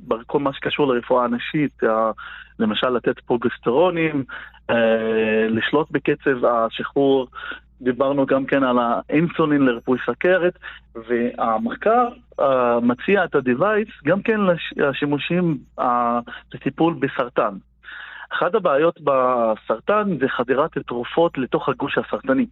[0.08, 1.88] בכל מה שקשור לרפואה הנשית, uh,
[2.60, 4.24] למשל לתת פרוגסטרונים,
[4.72, 4.74] uh,
[5.50, 7.28] לשלוט בקצב השחרור
[7.84, 10.54] דיברנו גם כן על האינסולין לריפוי סכרת,
[10.96, 12.08] והמחקר
[12.42, 12.44] uh,
[12.82, 14.40] מציע את ה-Device גם כן
[14.76, 15.84] לשימושים uh,
[16.54, 17.56] לטיפול בסרטן.
[18.34, 22.46] אחת הבעיות בסרטן זה חדירת תרופות לתוך הגוש הסרטני.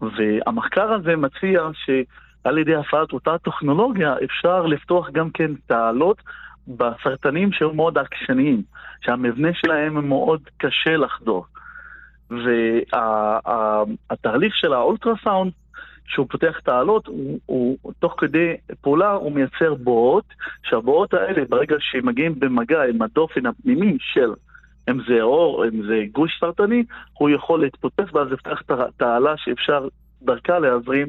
[0.00, 6.22] והמחקר הזה מציע שעל ידי הפעלת אותה טכנולוגיה אפשר לפתוח גם כן תעלות
[6.68, 8.62] בסרטנים שהם מאוד עקשניים,
[9.00, 11.46] שהמבנה שלהם מאוד קשה לחדור.
[14.10, 15.52] והתהליך של האולטרסאונד,
[16.06, 20.24] שהוא פותח תעלות, הוא, הוא תוך כדי פעולה הוא מייצר בועות,
[20.62, 24.30] שהבועות האלה, ברגע שמגיעים במגע עם הדופן הפנימי של
[24.90, 29.88] אם זה עור, אם זה גוש סרטני, הוא יכול להתפוצץ ואז יפתח את התעלה שאפשר
[30.22, 31.08] דרכה להזרים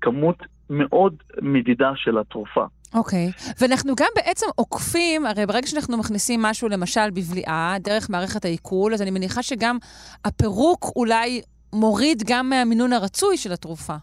[0.00, 0.36] כמות
[0.70, 2.64] מאוד מדידה של התרופה.
[2.94, 3.52] אוקיי, okay.
[3.60, 9.02] ואנחנו גם בעצם עוקפים, הרי ברגע שאנחנו מכניסים משהו למשל בבליעה, דרך מערכת העיכול, אז
[9.02, 9.76] אני מניחה שגם
[10.24, 13.94] הפירוק אולי מוריד גם מהמינון הרצוי של התרופה.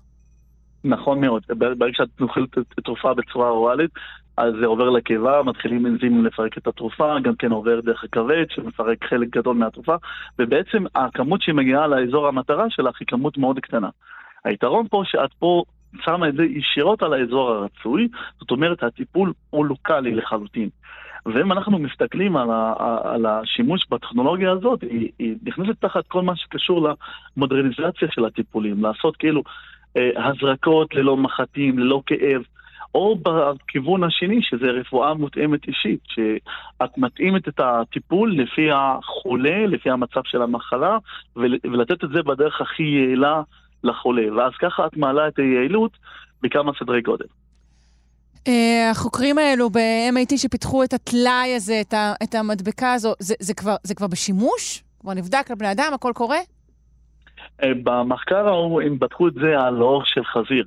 [0.84, 2.50] נכון מאוד, ברגע שאת אוכלת
[2.84, 3.91] תרופה בצורה אוראלית,
[4.38, 9.04] אז זה עובר לקיבה, מתחילים אנזימים לפרק את התרופה, גם כן עובר דרך הכבד שמפרק
[9.04, 9.95] חלק גדול מהתרופה,
[10.39, 13.89] ובעצם הכמות שמגיעה לאזור המטרה שלך היא כמות מאוד קטנה.
[14.45, 15.63] היתרון פה שאת פה
[16.06, 18.08] שמה את זה ישירות על האזור הרצוי,
[18.39, 20.69] זאת אומרת הטיפול הוא לוקאלי לחלוטין.
[21.25, 22.73] ואם אנחנו מסתכלים על, ה,
[23.04, 26.89] על השימוש בטכנולוגיה הזאת, היא, היא נכנסת תחת כל מה שקשור
[27.38, 29.43] למודרניזציה של הטיפולים, לעשות כאילו
[29.97, 32.41] אה, הזרקות ללא מחטים, ללא כאב.
[32.95, 40.21] או בכיוון השני, שזה רפואה מותאמת אישית, שאת מתאימת את הטיפול לפי החולה, לפי המצב
[40.25, 40.97] של המחלה,
[41.36, 43.41] ולתת את זה בדרך הכי יעילה
[43.84, 44.34] לחולה.
[44.36, 45.91] ואז ככה את מעלה את היעילות
[46.41, 47.26] בכמה סדרי גודל.
[48.48, 51.82] אה, החוקרים האלו ב-MIT שפיתחו את הטלאי הזה,
[52.24, 54.84] את המדבקה הזו, זה, זה, כבר, זה כבר בשימוש?
[55.00, 56.38] כבר נבדק על בני אדם, הכל קורה?
[57.63, 60.65] אה, במחקר ההוא הם בדקו את זה על אור של חזיר.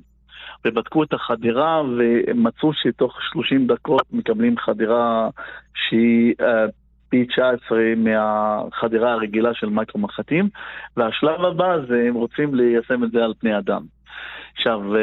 [0.65, 5.29] ובדקו את החדירה ומצאו שתוך 30 דקות מקבלים חדירה
[5.75, 6.45] שהיא uh,
[7.15, 10.49] פי 19 מהחדירה הרגילה של מייקרו מחטים,
[10.97, 13.81] והשלב הבא זה הם רוצים ליישם את זה על פני אדם.
[14.57, 14.97] עכשיו, uh,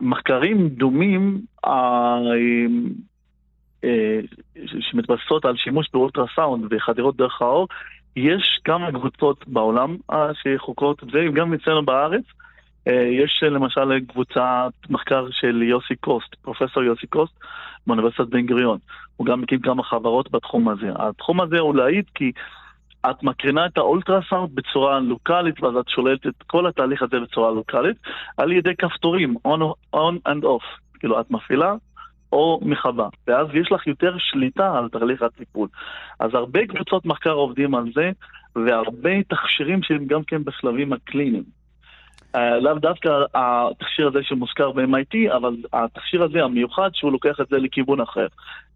[0.00, 1.68] מחקרים דומים uh,
[3.84, 3.88] uh,
[4.80, 7.68] שמתבססות על שימוש באולטרסאונד וחדירות דרך האור,
[8.16, 9.96] יש כמה קבוצות בעולם
[10.32, 12.24] שחוקרות את זה, גם אצלנו בארץ.
[12.88, 17.34] אה, יש למשל קבוצת מחקר של יוסי קוסט, פרופסור יוסי קוסט
[17.86, 18.78] מאוניברסיטת בן גוריון.
[19.16, 20.90] הוא גם מקים כמה חברות בתחום הזה.
[20.96, 22.32] התחום הזה הוא להעיד כי
[23.10, 27.96] את מקרינה את האולטרסאונד בצורה לוקאלית, ואז את שוללת את כל התהליך הזה בצורה לוקאלית,
[28.36, 29.60] על ידי כפתורים, on,
[29.96, 30.80] on and off.
[30.98, 31.74] כאילו, את מפעילה
[32.32, 35.68] או מכבה, ואז יש לך יותר שליטה על תהליך הטיפול.
[36.20, 38.10] אז הרבה קבוצות מחקר עובדים על זה,
[38.56, 41.61] והרבה תכשירים שהם גם כן בשלבים הקליניים.
[42.34, 47.58] אה, לאו דווקא התכשיר הזה שמוזכר ב-MIT, אבל התכשיר הזה המיוחד שהוא לוקח את זה
[47.58, 48.26] לכיוון אחר,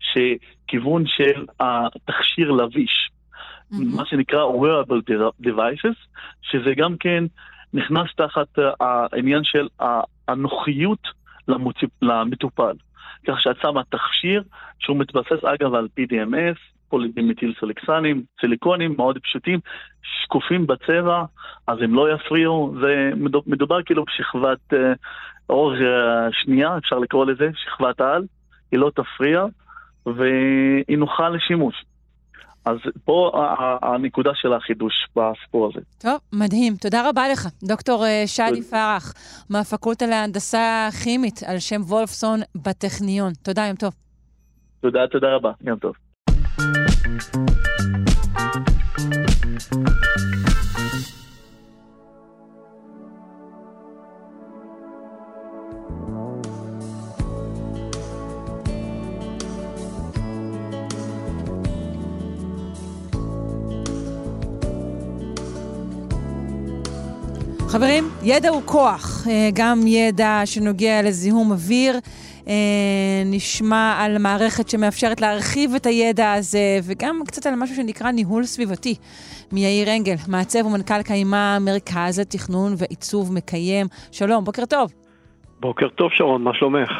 [0.00, 3.10] שכיוון של התכשיר לביש,
[3.72, 3.96] mm-hmm.
[3.96, 5.96] מה שנקרא wearable devices,
[6.42, 7.24] שזה גם כן
[7.74, 9.68] נכנס תחת העניין של
[10.28, 11.08] הנוחיות
[12.02, 12.76] למטופל.
[13.26, 14.42] כך שאת שמה תכשיר
[14.78, 19.60] שהוא מתבסס אגב על PDMS, פולידימטיל סלקסנים, סיליקונים מאוד פשוטים,
[20.02, 21.24] שקופים בצבע,
[21.66, 23.10] אז הם לא יפריעו, זה
[23.46, 24.92] מדובר כאילו בשכבת אה,
[25.50, 28.24] אור אה, שנייה, אפשר לקרוא לזה, שכבת על,
[28.72, 29.44] היא לא תפריע,
[30.06, 31.84] והיא נוחה לשימוש.
[32.66, 33.32] אז פה
[33.82, 35.80] הנקודה של החידוש בסיפור הזה.
[35.98, 36.76] טוב, מדהים.
[36.76, 39.12] תודה רבה לך, דוקטור אה, שדי פרח,
[39.50, 43.32] מהפקולטה להנדסה כימית על שם וולפסון בטכניון.
[43.42, 43.94] תודה, יום טוב.
[44.80, 46.05] תודה, תודה רבה, יום טוב.
[47.06, 47.36] Thank
[49.72, 50.65] you.
[67.76, 71.96] חברים, ידע הוא כוח, אה, גם ידע שנוגע לזיהום אוויר.
[72.48, 72.52] אה,
[73.26, 78.94] נשמע על מערכת שמאפשרת להרחיב את הידע הזה, וגם קצת על משהו שנקרא ניהול סביבתי,
[79.52, 83.86] מיאיר אנגל, מעצב ומנכ"ל קיימה, מרכז התכנון ועיצוב מקיים.
[84.12, 84.92] שלום, בוקר טוב.
[85.60, 86.90] בוקר טוב, שרון, מה שלומך?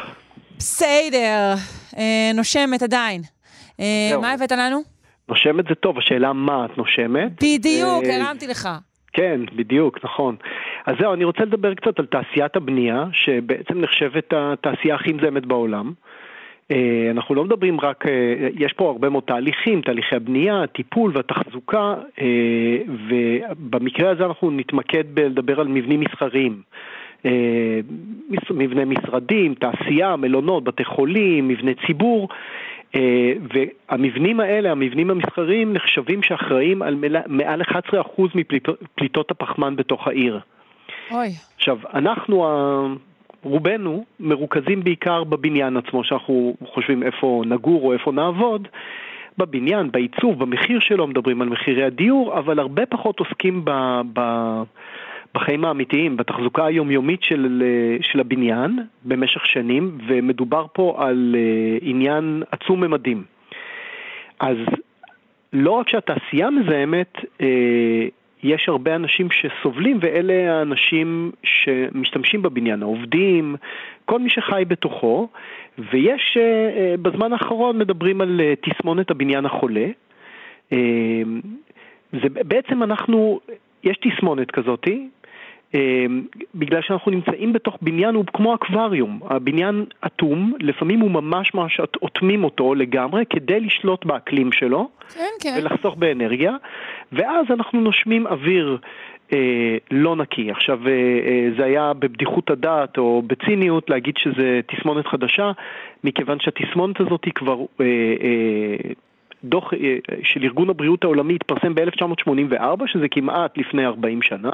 [0.57, 1.53] בסדר,
[1.97, 3.21] אה, נושמת עדיין.
[4.21, 4.81] מה הבאת לנו?
[5.29, 7.43] נושמת זה טוב, השאלה מה את נושמת.
[7.43, 8.69] בדיוק, הרמתי לך.
[9.17, 10.35] כן, בדיוק, נכון.
[10.85, 15.91] אז זהו, אני רוצה לדבר קצת על תעשיית הבנייה, שבעצם נחשבת התעשייה הכי מזהמת בעולם.
[16.71, 21.95] אה, אנחנו לא מדברים רק, אה, יש פה הרבה מאוד תהליכים, תהליכי הבנייה, הטיפול והתחזוקה,
[22.21, 22.77] אה,
[23.09, 26.61] ובמקרה הזה אנחנו נתמקד בלדבר על מבנים מסחריים.
[28.51, 32.27] מבני משרדים, תעשייה, מלונות, בתי חולים, מבני ציבור.
[32.95, 36.95] אה, והמבנים האלה, המבנים המסחריים, נחשבים שאחראים על
[37.27, 37.65] מעל 11%
[38.35, 40.39] מפליטות הפחמן בתוך העיר.
[41.11, 41.27] אוי.
[41.55, 42.45] עכשיו, אנחנו,
[43.43, 48.67] רובנו, מרוכזים בעיקר בבניין עצמו, שאנחנו חושבים איפה נגור או איפה נעבוד.
[49.37, 54.01] בבניין, בעיצוב, במחיר שלו, מדברים על מחירי הדיור, אבל הרבה פחות עוסקים ב...
[54.13, 54.19] ב
[55.33, 57.63] בחיים האמיתיים, בתחזוקה היומיומית של,
[58.01, 63.23] של הבניין במשך שנים, ומדובר פה על אה, עניין עצום ממדים.
[64.39, 64.57] אז
[65.53, 68.07] לא רק שהתעשייה מזהמת, אה,
[68.43, 73.55] יש הרבה אנשים שסובלים, ואלה האנשים שמשתמשים בבניין, העובדים,
[74.05, 75.27] כל מי שחי בתוכו,
[75.91, 79.85] ויש, אה, בזמן האחרון מדברים על תסמונת הבניין החולה.
[82.11, 83.39] זה בעצם אנחנו,
[83.83, 85.07] יש תסמונת כזאתי,
[86.55, 89.19] בגלל שאנחנו נמצאים בתוך בניין, הוא כמו אקווריום.
[89.29, 95.59] הבניין אטום, לפעמים הוא ממש ממש אוטמים אותו לגמרי כדי לשלוט באקלים שלו, כן, כן.
[95.59, 96.55] ולחסוך באנרגיה,
[97.11, 98.77] ואז אנחנו נושמים אוויר
[99.33, 100.51] אה, לא נקי.
[100.51, 105.51] עכשיו, אה, אה, זה היה בבדיחות הדעת או בציניות להגיד שזה תסמונת חדשה,
[106.03, 107.57] מכיוון שהתסמונת הזאת היא כבר...
[107.81, 108.93] אה, אה,
[109.43, 114.51] דוח אה, של ארגון הבריאות העולמי התפרסם ב-1984, שזה כמעט לפני 40 שנה,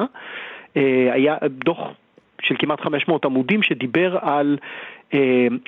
[1.14, 1.80] היה דוח
[2.44, 4.58] של כמעט 500 עמודים שדיבר על,
[5.14, 5.20] אה,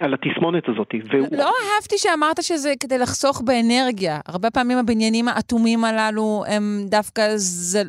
[0.02, 0.94] על התסמונת הזאת.
[1.12, 1.28] והוא...
[1.32, 4.20] לא אהבתי שאמרת שזה כדי לחסוך באנרגיה.
[4.28, 7.22] הרבה פעמים הבניינים האטומים הללו הם דווקא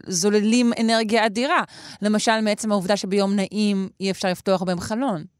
[0.06, 1.62] זוללים אנרגיה אדירה.
[2.02, 5.35] למשל, מעצם העובדה שביום נעים אי אפשר לפתוח בהם חלון.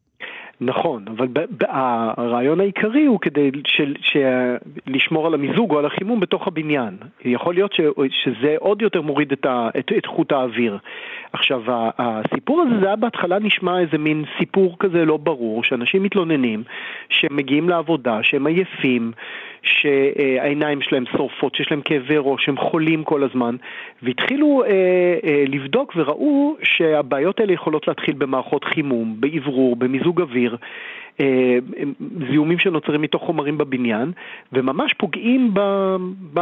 [0.61, 1.27] נכון, אבל
[1.61, 4.17] הרעיון העיקרי הוא כדי של, ש,
[4.87, 6.97] לשמור על המיזוג או על החימום בתוך הבניין.
[7.25, 10.79] יכול להיות ש, שזה עוד יותר מוריד את, ה, את איכות האוויר.
[11.33, 11.63] עכשיו,
[11.99, 16.63] הסיפור הזה, זה היה בהתחלה נשמע איזה מין סיפור כזה לא ברור, שאנשים מתלוננים,
[17.09, 19.13] שהם מגיעים לעבודה, שהם עייפים,
[19.67, 23.57] שהעיניים שלהם שורפות, שיש להם כאבי ראש, שהם חולים כל הזמן,
[24.03, 24.71] והתחילו אה,
[25.25, 30.57] אה, לבדוק וראו שהבעיות האלה יכולות להתחיל במערכות חימום, באוורור, במיזוג אוויר.
[31.21, 31.59] אה,
[32.31, 34.13] זיהומים שנוצרים מתוך חומרים בבניין,
[34.53, 35.61] וממש פוגעים ב,
[36.35, 36.41] ב,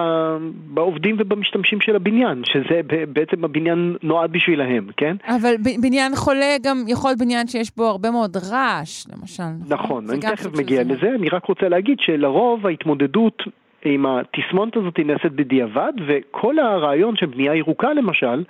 [0.74, 2.80] בעובדים ובמשתמשים של הבניין, שזה
[3.12, 5.16] בעצם הבניין נועד בשבילהם, כן?
[5.28, 9.42] אבל בניין חולה גם יכול להיות בניין שיש בו הרבה מאוד רעש, למשל.
[9.68, 13.42] נכון, אני תכף מגיע לזה, אני רק רוצה להגיד שלרוב ההתמודדות
[13.84, 18.44] עם התסמונת הזאת נעשית בדיעבד, וכל הרעיון של בנייה ירוקה למשל,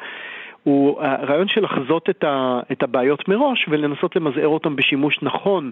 [0.65, 5.71] הוא הרעיון של לחזות את, ה, את הבעיות מראש ולנסות למזער אותם בשימוש נכון,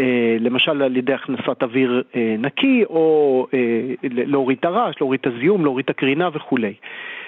[0.00, 3.58] אה, למשל על ידי הכנסת אוויר אה, נקי, או אה,
[4.02, 6.74] להוריד את הרעש, להוריד את הזיהום, להוריד את הקרינה וכולי.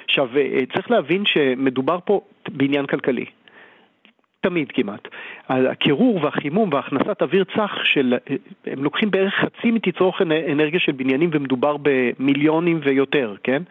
[0.05, 0.29] עכשיו,
[0.75, 3.25] צריך להבין שמדובר פה בעניין כלכלי.
[4.41, 5.09] תמיד כמעט.
[5.49, 8.15] הקירור והחימום והכנסת אוויר צח של,
[8.67, 10.23] הם לוקחים בערך חצי מתצרוך
[10.53, 13.63] אנרגיה של בניינים ומדובר במיליונים ויותר, כן?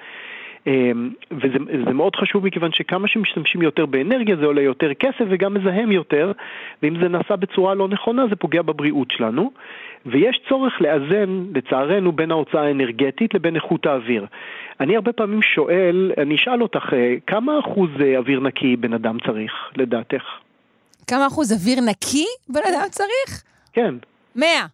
[0.68, 5.92] אמ, וזה מאוד חשוב מכיוון שכמה שמשתמשים יותר באנרגיה זה עולה יותר כסף וגם מזהם
[5.92, 6.32] יותר,
[6.84, 9.52] ואם זה נעשה בצורה לא נכונה זה פוגע בבריאות שלנו.
[10.06, 14.26] ויש צורך לאזן, לצערנו, בין ההוצאה האנרגטית לבין איכות האוויר.
[14.80, 19.18] אני הרבה פעמים שואל, אני אשאל אותך, אה, כמה אחוז אה, אוויר נקי בן אדם
[19.26, 20.24] צריך, לדעתך?
[21.08, 23.44] כמה אחוז אוויר נקי בן אדם צריך?
[23.74, 23.96] כן.
[24.36, 24.66] מאה.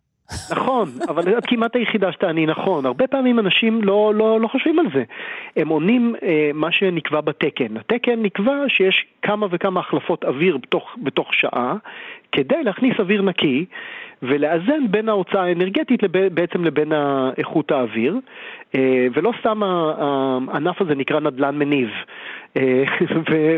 [0.51, 2.85] נכון, אבל את כמעט היחידה שתעני נכון.
[2.85, 5.03] הרבה פעמים אנשים לא, לא, לא חושבים על זה.
[5.55, 7.77] הם עונים אה, מה שנקבע בתקן.
[7.77, 11.75] התקן נקבע שיש כמה וכמה החלפות אוויר בתוך, בתוך שעה,
[12.31, 13.65] כדי להכניס אוויר נקי
[14.21, 16.91] ולאזן בין ההוצאה האנרגטית לב, בעצם לבין
[17.37, 18.19] איכות האוויר.
[18.75, 21.89] אה, ולא סתם הענף הזה נקרא נדל"ן מניב.
[22.57, 22.83] אה,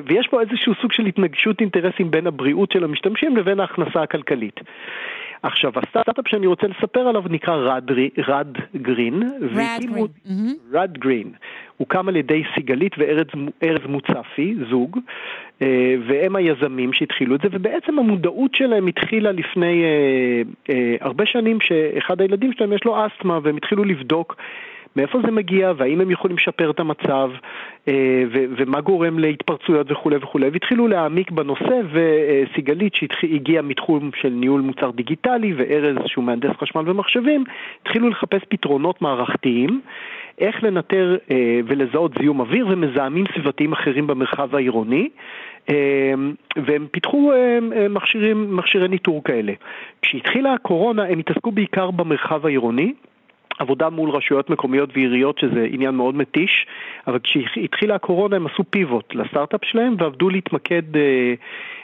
[0.06, 4.60] ויש פה איזשהו סוג של התנגשות אינטרסים בין הבריאות של המשתמשים לבין ההכנסה הכלכלית.
[5.44, 7.92] עכשיו, הסטארט-אפ שאני רוצה לספר עליו נקרא רד,
[8.28, 9.24] רד גרין.
[9.42, 10.08] רד גרין.
[10.72, 11.32] רד גרין.
[11.78, 15.00] הוקם על ידי סיגלית וארז מוצפי, זוג,
[15.62, 21.62] אה, והם היזמים שהתחילו את זה, ובעצם המודעות שלהם התחילה לפני אה, אה, הרבה שנים,
[21.62, 24.36] שאחד הילדים שלהם יש לו אסתמה, והם התחילו לבדוק
[24.96, 27.32] מאיפה זה מגיע והאם הם יכולים לשפר את המצב
[27.88, 34.92] אה, ומה גורם להתפרצויות וכולי וכולי, והתחילו להעמיק בנושא וסיגלית שהגיעה מתחום של ניהול מוצר
[34.92, 37.44] דיגיטלי וארז שהוא מהנדס חשמל ומחשבים,
[37.82, 39.82] התחילו לחפש פתרונות מערכתיים
[40.40, 45.10] איך לנטר אה, ולזהות זיהום אוויר ומזהמים סביבתיים אחרים במרחב העירוני.
[45.70, 46.14] אה,
[46.56, 47.32] והם פיתחו
[47.90, 49.54] מכשירים, מכשירי ניטור כאלה.
[50.02, 52.94] כשהתחילה הקורונה הם התעסקו בעיקר במרחב העירוני,
[53.60, 56.66] עבודה מול רשויות מקומיות ועיריות, שזה עניין מאוד מתיש,
[57.08, 61.34] אבל כשהתחילה הקורונה הם עשו פיבוט לסטארט-אפ שלהם ועבדו להתמקד אה,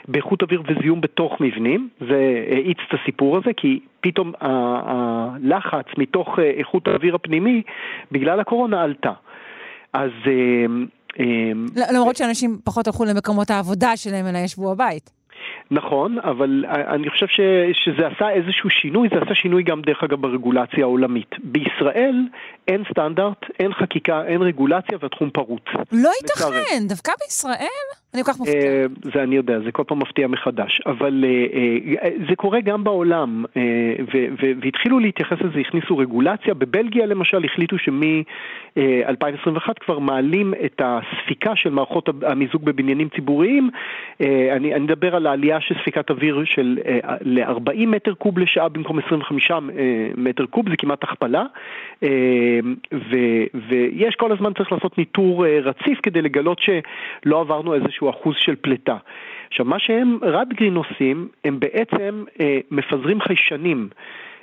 [0.08, 1.88] באיכות אוויר וזיהום בתוך מבנים.
[2.00, 7.62] זה האיץ את הסיפור הזה, כי פתאום הלחץ מתוך אה, איכות האוויר הפנימי
[8.12, 9.12] בגלל הקורונה עלתה.
[9.92, 10.10] אז...
[10.26, 10.66] אה,
[11.92, 15.15] למרות שאנשים פחות הלכו למקומות העבודה שלהם, אלא ישבו בבית.
[15.70, 17.40] נכון, אבל אני חושב ש,
[17.72, 21.30] שזה עשה איזשהו שינוי, זה עשה שינוי גם דרך אגב ברגולציה העולמית.
[21.42, 22.16] בישראל
[22.68, 25.62] אין סטנדרט, אין חקיקה, אין רגולציה והתחום פרוץ.
[25.92, 27.86] לא ייתכן, דווקא בישראל?
[28.16, 28.58] אני כל כך מופתע.
[28.58, 31.46] אה, זה אני יודע, זה כל פעם מפתיע מחדש, אבל אה,
[32.02, 33.44] אה, זה קורה גם בעולם,
[34.62, 42.08] והתחילו להתייחס לזה, הכניסו רגולציה, בבלגיה למשל החליטו שמ-2021 כבר מעלים את הספיקה של מערכות
[42.22, 43.70] המיזוג בבניינים ציבוריים,
[44.56, 49.50] אני, מדבר על העלייה של ספיקת אוויר של אה, ל-40 מטר קוב לשעה במקום 25
[49.50, 49.58] אה,
[50.16, 51.44] מטר קוב, זה כמעט הכפלה,
[53.68, 58.96] ויש כל הזמן צריך לעשות ניטור רציף כדי לגלות שלא עברנו איזשהו אחוז של פליטה.
[59.48, 63.88] עכשיו, מה שהם רדגרין עושים, הם בעצם אה, מפזרים חיישנים.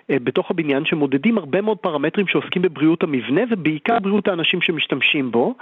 [0.09, 5.55] אה, בתוך הבניין שמודדים הרבה מאוד פרמטרים שעוסקים בבריאות המבנה ובעיקר בריאות האנשים שמשתמשים בו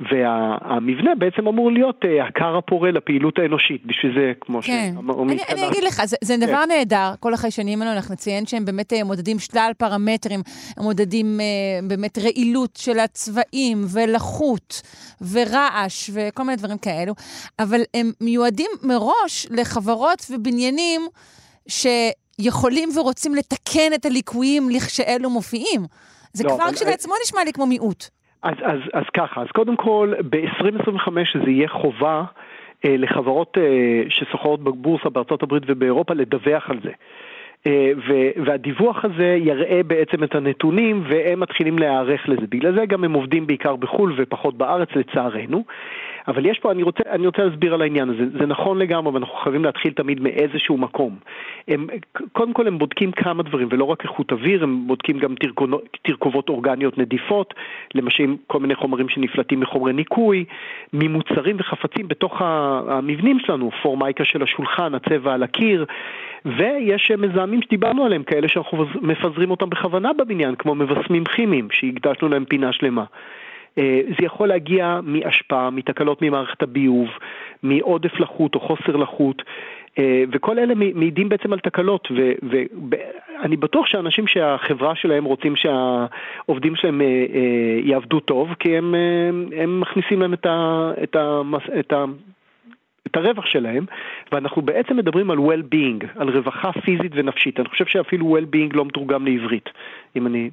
[0.00, 4.92] והמבנה בעצם אמור להיות אה, הכר הפורה לפעילות האנושית, בשביל זה כמו כן.
[4.94, 5.38] שאמרו אני.
[5.48, 9.04] אני אגיד לך, זה, זה דבר נהדר, כל החיישנים האלו, אנחנו נציין שהם באמת אה,
[9.04, 10.40] מודדים שלל פרמטרים,
[10.76, 11.40] הם מודדים
[11.88, 14.82] באמת רעילות של הצבעים ולחות
[15.32, 17.14] ורעש וכל מיני דברים כאלו,
[17.58, 21.00] אבל הם מיועדים מראש לחברות ובניינים
[22.42, 25.80] שיכולים ורוצים לתקן את הליקויים לכשאלו מופיעים.
[26.32, 28.04] זה לא, כבר כשלעצמו נשמע לי כמו מיעוט.
[28.42, 31.10] אז, אז, אז ככה, אז קודם כל, ב-2025
[31.44, 32.24] זה יהיה חובה
[32.84, 33.62] אה, לחברות אה,
[34.08, 36.90] שסוחרות בבורסה בארצות הברית ובאירופה לדווח על זה.
[37.66, 37.92] אה,
[38.44, 42.46] והדיווח הזה יראה בעצם את הנתונים והם מתחילים להיערך לזה.
[42.48, 45.64] בגלל זה גם הם עובדים בעיקר בחו"ל ופחות בארץ לצערנו.
[46.28, 49.34] אבל יש פה, אני רוצה, אני רוצה להסביר על העניין הזה, זה נכון לגמרי ואנחנו
[49.34, 51.16] חייבים להתחיל תמיד מאיזשהו מקום.
[51.68, 51.86] הם,
[52.32, 56.48] קודם כל הם בודקים כמה דברים ולא רק איכות אוויר, הם בודקים גם תרכונות, תרכובות
[56.48, 57.54] אורגניות נדיפות,
[57.94, 60.44] למשל כל מיני חומרים שנפלטים מחומרי ניקוי,
[60.92, 65.84] ממוצרים וחפצים בתוך המבנים שלנו, פורמייקה של השולחן, הצבע על הקיר,
[66.44, 72.44] ויש מזהמים שדיברנו עליהם, כאלה שאנחנו מפזרים אותם בכוונה בבניין, כמו מבסמים כימיים, שהקדשנו להם
[72.44, 73.04] פינה שלמה.
[73.78, 77.08] אה, זה יכול להגיע מהשפעה, מתקלות ממערכת הביוב,
[77.62, 79.42] מעודף לחות או חוסר לחות,
[79.98, 87.00] אה, וכל אלה מעידים בעצם על תקלות, ואני בטוח שאנשים שהחברה שלהם רוצים שהעובדים שלהם
[87.00, 91.40] אה, אה, יעבדו טוב, כי הם, אה, הם מכניסים להם את, ה, את, ה,
[91.80, 91.92] את,
[93.10, 93.84] את הרווח שלהם,
[94.32, 97.60] ואנחנו בעצם מדברים על well-being, על רווחה פיזית ונפשית.
[97.60, 99.68] אני חושב שאפילו well-being לא מתורגם לעברית,
[100.16, 100.50] אם אני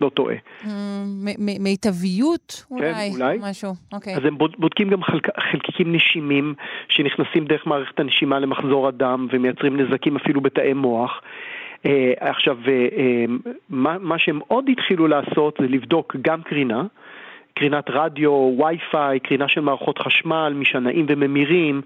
[0.00, 0.34] לא טועה.
[0.64, 3.38] מ- מיטביות אולי, אולי.
[3.42, 4.16] משהו, אוקיי.
[4.16, 6.54] אז הם בוד- בודקים גם חלק, חלקיקים נשימים
[6.88, 11.20] שנכנסים דרך מערכת הנשימה למחזור הדם ומייצרים נזקים אפילו בתאי מוח.
[11.86, 13.24] אה, עכשיו, אה, אה,
[13.68, 16.82] מה, מה שהם עוד התחילו לעשות זה לבדוק גם קרינה,
[17.54, 21.80] קרינת רדיו, וי-פיי, קרינה של מערכות חשמל, משנעים וממירים,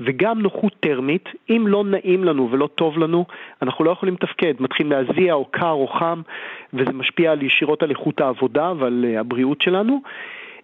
[0.00, 1.28] וגם נוחות טרמית.
[1.50, 3.24] אם לא נעים לנו ולא טוב לנו,
[3.62, 4.54] אנחנו לא יכולים לתפקד.
[4.60, 6.22] מתחיל להזיע או קר או חם,
[6.74, 10.00] וזה משפיע על ישירות על איכות העבודה ועל אה, הבריאות שלנו.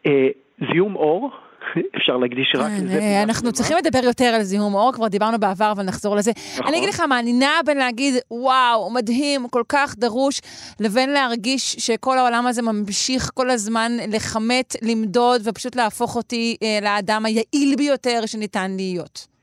[0.06, 0.28] אה,
[0.72, 1.30] זיהום אור,
[1.96, 2.98] אפשר להקדיש רק כן, לזה.
[2.98, 3.52] אה, אנחנו.
[3.52, 6.32] צריכים לדבר יותר על זיהום אור, כבר דיברנו בעבר, אבל נחזור לזה.
[6.52, 6.66] נכון.
[6.66, 10.40] אני אגיד לך מה, אני נעה בין להגיד, וואו, מדהים, כל כך דרוש,
[10.80, 17.26] לבין להרגיש שכל העולם הזה ממשיך כל הזמן לכמת, למדוד, ופשוט להפוך אותי אה, לאדם
[17.26, 19.37] היעיל ביותר שניתן להיות.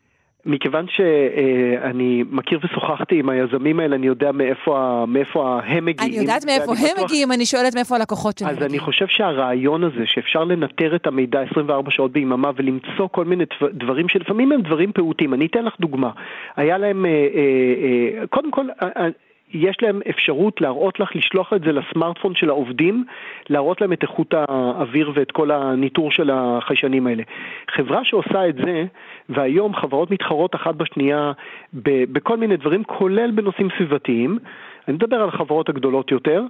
[0.45, 6.11] מכיוון שאני מכיר ושוחחתי עם היזמים האלה, אני יודע מאיפה, מאיפה הם מגיעים.
[6.13, 8.83] אני יודעת מאיפה הם בטוח- מגיעים, אני שואלת מאיפה הלקוחות שלהם אז אני מגיעים.
[8.83, 14.09] חושב שהרעיון הזה שאפשר לנטר את המידע 24 שעות ביממה ולמצוא כל מיני דבר- דברים
[14.09, 15.33] שלפעמים הם דברים פעוטים.
[15.33, 16.09] אני אתן לך דוגמה.
[16.55, 17.17] היה להם, אה, אה,
[18.21, 18.65] אה, קודם כל,
[19.55, 23.05] יש להם אפשרות להראות לך, לשלוח את זה לסמארטפון של העובדים,
[23.49, 27.23] להראות להם את איכות האוויר ואת כל הניטור של החיישנים האלה.
[27.71, 28.85] חברה שעושה את זה,
[29.29, 31.31] והיום חברות מתחרות אחת בשנייה
[31.83, 34.39] בכל מיני דברים, כולל בנושאים סביבתיים,
[34.87, 36.43] אני מדבר על החברות הגדולות יותר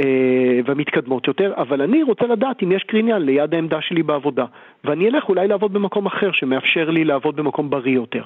[0.00, 4.44] אה, והמתקדמות יותר, אבל אני רוצה לדעת אם יש קריניין ליד העמדה שלי בעבודה,
[4.84, 8.22] ואני אלך אולי לעבוד במקום אחר שמאפשר לי לעבוד במקום בריא יותר.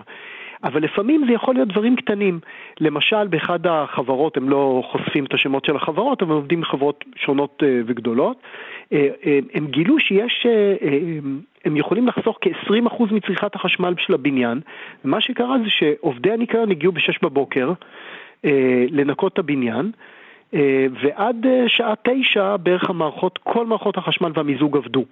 [0.64, 2.40] אבל לפעמים זה יכול להיות דברים קטנים.
[2.80, 7.80] למשל, באחד החברות, הם לא חושפים את השמות של החברות, אבל עובדים בחברות שונות אה,
[7.86, 8.36] וגדולות,
[8.92, 10.46] אה, אה, הם גילו שיש,
[11.64, 14.60] הם יכולים לחסוך כ-20% מצריכת החשמל של הבניין,
[15.04, 17.72] ומה שקרה זה שעובדי הניקיון הגיעו ב-6 בבוקר
[18.90, 19.90] לנקות את הבניין,
[21.02, 25.04] ועד שעה תשע בערך המערכות, כל מערכות החשמל והמיזוג עבדו.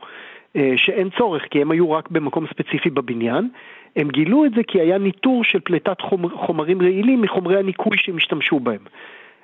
[0.57, 3.49] אה, שאין צורך, כי הם היו רק במקום ספציפי בבניין.
[3.97, 8.17] הם גילו את זה כי היה ניטור של פליטת חומר, חומרים רעילים מחומרי הניקוי שהם
[8.17, 8.85] השתמשו בהם.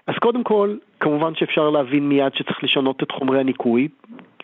[0.06, 3.88] אז קודם כל, כמובן שאפשר להבין מיד שצריך לשנות את חומרי הניקוי,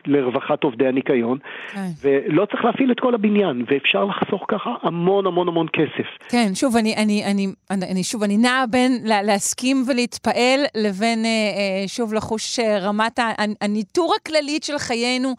[0.06, 1.38] לרווחת עובדי הניקיון,
[1.72, 1.88] כן.
[2.02, 6.28] ולא צריך להפעיל את כל הבניין, ואפשר לחסוך ככה המון המון המון כסף.
[6.28, 11.30] כן, שוב, אני, אני, אני, אני, שוב, אני נעה בין לה, להסכים ולהתפעל לבין אה,
[11.30, 13.20] אה, שוב לחוש אה, רמת
[13.60, 15.34] הניטור הכללית של חיינו.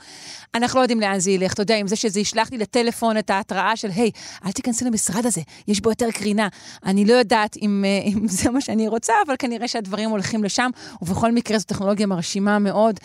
[0.55, 3.29] אנחנו לא יודעים לאן זה ילך, אתה יודע, עם זה שזה ישלח לי לטלפון את
[3.29, 4.11] ההתראה של, היי,
[4.45, 6.47] אל תיכנסי למשרד הזה, יש בו יותר קרינה.
[6.85, 10.69] אני לא יודעת אם, אה, אם זה מה שאני רוצה, אבל כנראה שהדברים הולכים לשם,
[11.01, 12.99] ובכל מקרה זו טכנולוגיה מרשימה מאוד.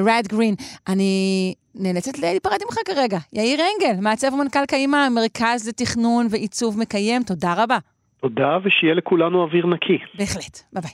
[0.00, 0.54] רד גרין,
[0.92, 3.18] אני נאלצת להיפרד ממך כרגע.
[3.32, 7.78] יאיר אנגל, מעצב ומנכ"ל קיימה, המרכז לתכנון ועיצוב מקיים, תודה רבה.
[8.20, 9.98] תודה, ושיהיה לכולנו אוויר נקי.
[10.18, 10.90] בהחלט, ביי ביי.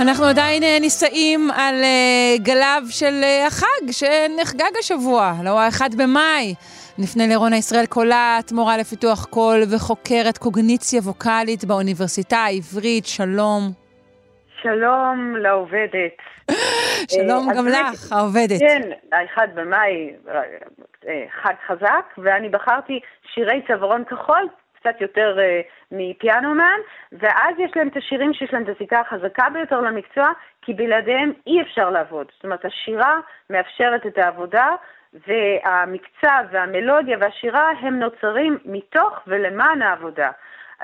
[0.00, 6.54] אנחנו עדיין אה, נישאים על אה, גליו של אה, החג שנחגג השבוע, לא האחד במאי.
[6.98, 13.06] נפנה לרונה ישראל קולט, מורה לפיתוח קול וחוקרת קוגניציה ווקאלית באוניברסיטה העברית.
[13.06, 13.62] שלום.
[14.62, 16.16] שלום לעובדת.
[17.14, 18.60] שלום גם לך, העובדת.
[18.60, 20.10] כן, האחד במאי,
[21.42, 23.00] חג חזק, ואני בחרתי
[23.34, 24.48] שירי צווארון כחול,
[24.84, 25.60] קצת יותר אה,
[25.92, 26.78] מפיאנומן,
[27.12, 30.32] ואז יש להם את השירים שיש להם את הזיקה החזקה ביותר למקצוע,
[30.62, 32.26] כי בלעדיהם אי אפשר לעבוד.
[32.34, 33.18] זאת אומרת, השירה
[33.50, 34.68] מאפשרת את העבודה,
[35.26, 40.30] והמקצב והמלודיה והשירה הם נוצרים מתוך ולמען העבודה.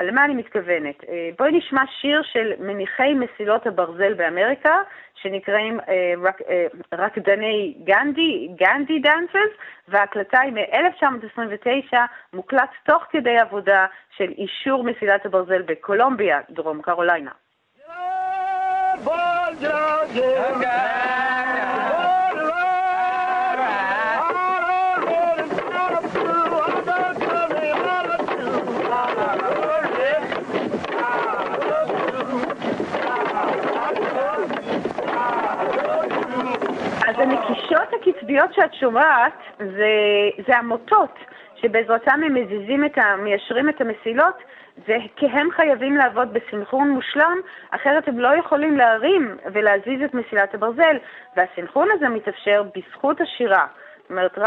[0.00, 1.04] על למה אני מתכוונת?
[1.08, 4.76] אה, בואי נשמע שיר של מניחי מסילות הברזל באמריקה,
[5.14, 9.52] שנקראים אה, רק, אה, רקדני גנדי, גנדי דאנסרס,
[9.88, 11.96] וההקלטה היא מ-1929,
[12.32, 13.86] מוקלט תוך כדי עבודה
[14.16, 17.32] של אישור מסילת הברזל בקולומביה, דרום קרוליינה.
[18.92, 19.08] אז
[37.20, 39.94] הנקישות הקצביות שאת שומעת זה,
[40.46, 41.18] זה המוטות
[41.56, 43.16] שבעזרתם הם מזיזים את ה...
[43.16, 44.34] מיישרים את המסילות
[44.78, 47.38] וכי הם חייבים לעבוד בסנכרון מושלם,
[47.70, 50.96] אחרת הם לא יכולים להרים ולהזיז את מסילת הברזל,
[51.36, 53.66] והסנכרון הזה מתאפשר בזכות השירה.
[54.02, 54.38] זאת אומרת,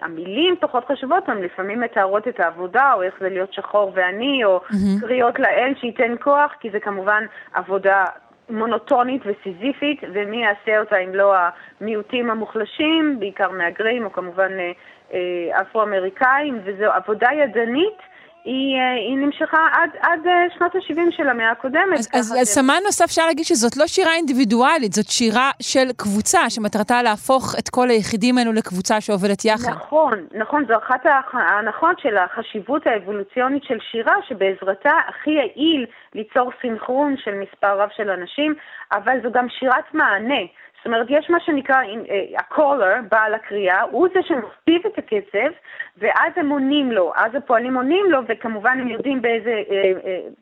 [0.00, 4.60] המילים פחות חשובות, הן לפעמים מתארות את העבודה, או איך זה להיות שחור ועני, או
[5.00, 8.04] קריאות לאל שייתן כוח, כי זה כמובן עבודה
[8.52, 11.34] מונוטונית וסיזיפית, ומי יעשה אותה אם לא
[11.80, 14.72] המיעוטים המוחלשים, בעיקר מהגרים, או כמובן אה,
[15.12, 18.11] אה, אפרו-אמריקאים, וזו עבודה ידנית.
[18.44, 21.98] היא, אה, היא נמשכה עד, עד אה, שנות ה-70 של המאה הקודמת.
[21.98, 26.50] אז, אז, אז סמן נוסף אפשר להגיד שזאת לא שירה אינדיבידואלית, זאת שירה של קבוצה
[26.50, 29.72] שמטרתה להפוך את כל היחידים האלו לקבוצה שעובדת יחד.
[29.72, 37.14] נכון, נכון, זו אחת ההנחות של החשיבות האבולוציונית של שירה, שבעזרתה הכי יעיל ליצור סינכרון
[37.24, 38.54] של מספר רב של אנשים,
[38.92, 40.42] אבל זו גם שירת מענה.
[40.82, 45.52] זאת אומרת, יש מה שנקרא אה, הקולר, בעל הקריאה, הוא זה שמכתיב את הקצב,
[45.98, 49.92] ואז הם עונים לו, אז הפועלים עונים לו, וכמובן הם יודעים באיזה, אה,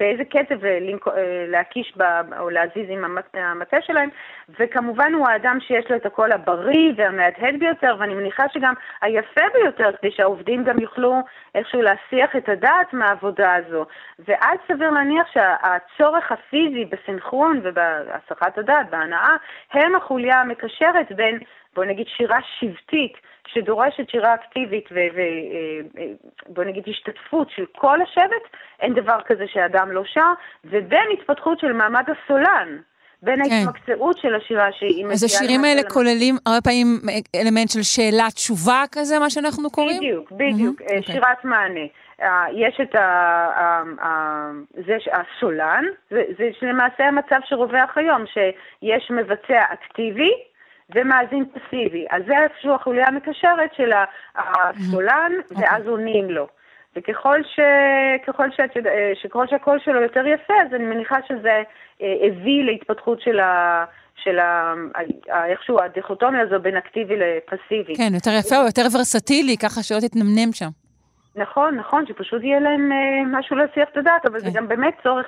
[0.01, 0.79] אה, קצב אה,
[1.17, 1.95] אה, להקיש
[2.39, 4.09] או להזיז עם המטה שלהם,
[4.61, 9.91] וכמובן הוא האדם שיש לו את הקול הבריא והמהדהד ביותר, ואני מניחה שגם היפה ביותר,
[10.01, 11.17] כדי שהעובדים גם יוכלו
[11.55, 13.87] איכשהו להסיח את הדעת מהעבודה הזו.
[14.29, 19.37] ואז סביר להניח שהצורך הפיזי בסנכרון ובהסחת הדעת, בהנאה,
[19.73, 21.39] הם החוליה המקשרת בין,
[21.75, 23.13] בוא נגיד, שירה שבטית,
[23.55, 24.85] שדורשת שירה אקטיבית
[26.49, 30.33] ובוא נגיד השתתפות של כל השבט, אין דבר כזה שאדם לא שר,
[30.65, 32.79] ובין התפתחות של מעמד הסולן.
[33.23, 33.51] בין כן.
[33.53, 36.87] ההתמקצעות של השירה שהיא אז מגיעה השירים למעשה האלה למ- כוללים הרבה פעמים
[37.35, 40.01] אלמנט של שאלה-תשובה כזה, מה שאנחנו קוראים?
[40.01, 41.03] בדיוק, בדיוק, אה, אוקיי.
[41.15, 41.81] שירת מענה.
[42.23, 43.83] אה, יש את ה...
[44.87, 50.31] זה הסולן, זה זה למעשה המצב שרווח היום, שיש מבצע אקטיבי
[50.95, 52.07] ומאזין פסיבי.
[52.11, 53.93] אז זה איפשהו החוליה המקשרת של
[54.37, 55.65] הסולן, אוקיי.
[55.67, 56.47] ואז עונים לו.
[56.97, 57.61] וככל ש...
[58.27, 58.91] ככל שאת יודע...
[58.91, 61.63] אה, שככל שהקול שלו יותר יפה, אז אני מניחה שזה
[62.03, 63.85] אה, הביא להתפתחות של ה...
[64.25, 64.75] של ה...
[65.51, 67.97] איכשהו הדיכוטומיה הזו בין אקטיבי לפסיבי.
[67.97, 70.90] כן, יותר יפה או יותר ורסטילי, ככה שלא תתנמנם שם.
[71.37, 74.53] נכון, נכון, שפשוט יהיה להם אה, משהו להסיח את הדעת, אבל זה כן.
[74.53, 75.27] גם באמת צורך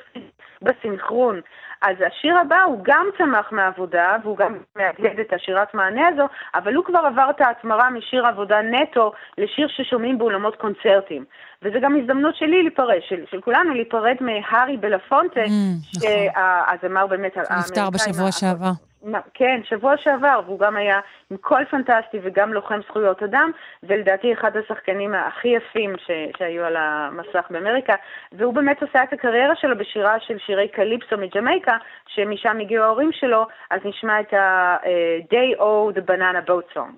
[0.63, 1.41] בסינכרון.
[1.83, 6.23] אז השיר הבא הוא גם צמח מהעבודה, והוא גם מהדהד את השירת מענה הזו,
[6.55, 11.25] אבל הוא כבר עבר את ההתמרה משיר עבודה נטו לשיר ששומעים באולמות קונצרטים.
[11.63, 16.09] וזו גם הזדמנות שלי להיפרד, של, של כולנו להיפרד מהארי בלפונטה, Mm, נכון.
[16.75, 18.71] שהזמר באמת נפטר בשבוע שעבר.
[19.35, 23.51] כן, שבוע שעבר, והוא גם היה עם קול פנטסטי וגם לוחם זכויות אדם,
[23.83, 27.95] ולדעתי אחד השחקנים הכי יפים ש, שהיו על המסך באמריקה,
[28.33, 31.72] והוא באמת עושה את הקריירה שלו בשירה של שירי קליפסו מג'מייקה,
[32.07, 36.93] שמשם הגיעו ההורים שלו, אז נשמע את ה-Day O, the Banana Boat Song.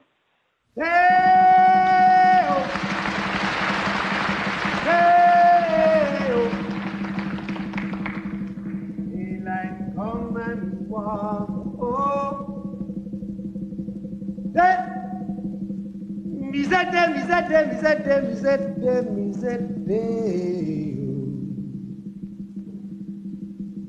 [9.12, 11.50] Daylight come and walk,
[11.80, 12.54] oh.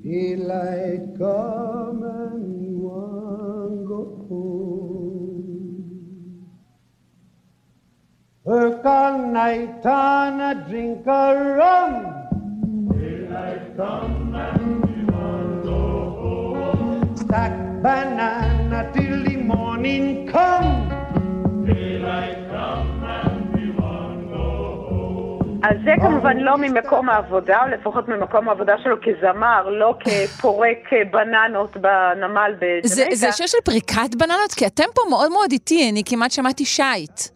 [0.06, 5.66] Daylight come and one go home.
[8.44, 11.94] Work all night on a drink of rum.
[12.94, 15.74] Daylight come and want go
[16.22, 17.16] home.
[17.18, 21.66] Stack banana till the morning come.
[21.66, 23.35] Daylight come and
[25.70, 30.98] אז זה כמובן לא ממקום העבודה, או לפחות ממקום העבודה שלו כזמר, לא כפורק אה,
[31.12, 32.88] בננות בנמל בג'מייקה.
[32.88, 34.52] זה, זה שיר של פריקת בננות?
[34.56, 37.35] כי אתם פה מאוד מאוד איטי, אני כמעט שמעתי שייט.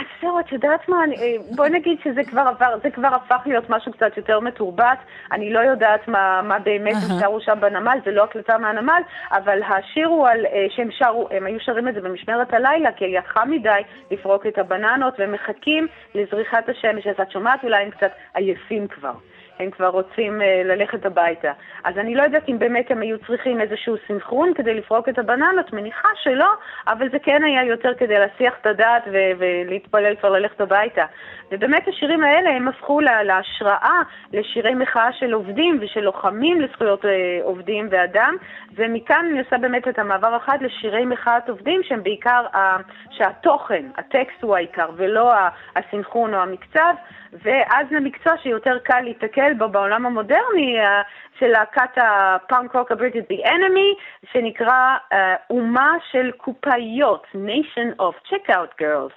[0.00, 3.42] אז זהו, את יודעת מה, אני- אה, בואי נגיד שזה כבר עבר, זה כבר הפך
[3.46, 4.98] להיות משהו קצת יותר מתורבת.
[5.32, 7.20] אני לא יודעת מה, מה באמת הם אהה.
[7.20, 11.46] שרו שם בנמל, זה לא הקלטה מהנמל, אבל השיר הוא על, אה, שהם שרו, הם
[11.46, 13.80] היו שרים את זה במשמרת הלילה, כי היה חם מדי
[14.10, 19.12] לפרוק את הבננות, והם מחכים לזריחת השמש, אז את שומעת אולי הם קצת עייפים כבר.
[19.60, 21.52] הם כבר רוצים אה, ללכת הביתה.
[21.84, 25.72] אז אני לא יודעת אם באמת הם היו צריכים איזשהו סנכרון כדי לפרוק את הבננות,
[25.72, 26.48] מניחה שלא,
[26.88, 31.04] אבל זה כן היה יותר כדי להסיח את הדעת ו- ולהתפלל כבר ללכת הביתה.
[31.52, 34.00] ובאמת השירים האלה הם הפכו לה- להשראה
[34.32, 37.10] לשירי מחאה של עובדים ושל לוחמים לזכויות אה,
[37.42, 38.36] עובדים ואדם,
[38.74, 42.76] ומכאן אני עושה באמת את המעבר אחד לשירי מחאת עובדים שהם בעיקר, ה-
[43.10, 45.32] שהתוכן, הטקסט הוא העיקר ולא
[45.76, 46.94] הסנכרון או המקצב,
[47.32, 51.02] ואז זה מקצוע שיותר קל להתקל בו בעולם המודרני אה,
[51.38, 53.90] של להקת הפאנק רוק הבריטית, The Enemy,
[54.32, 59.14] שנקרא אה, אומה של קופאיות, Nation of Checkout Girls.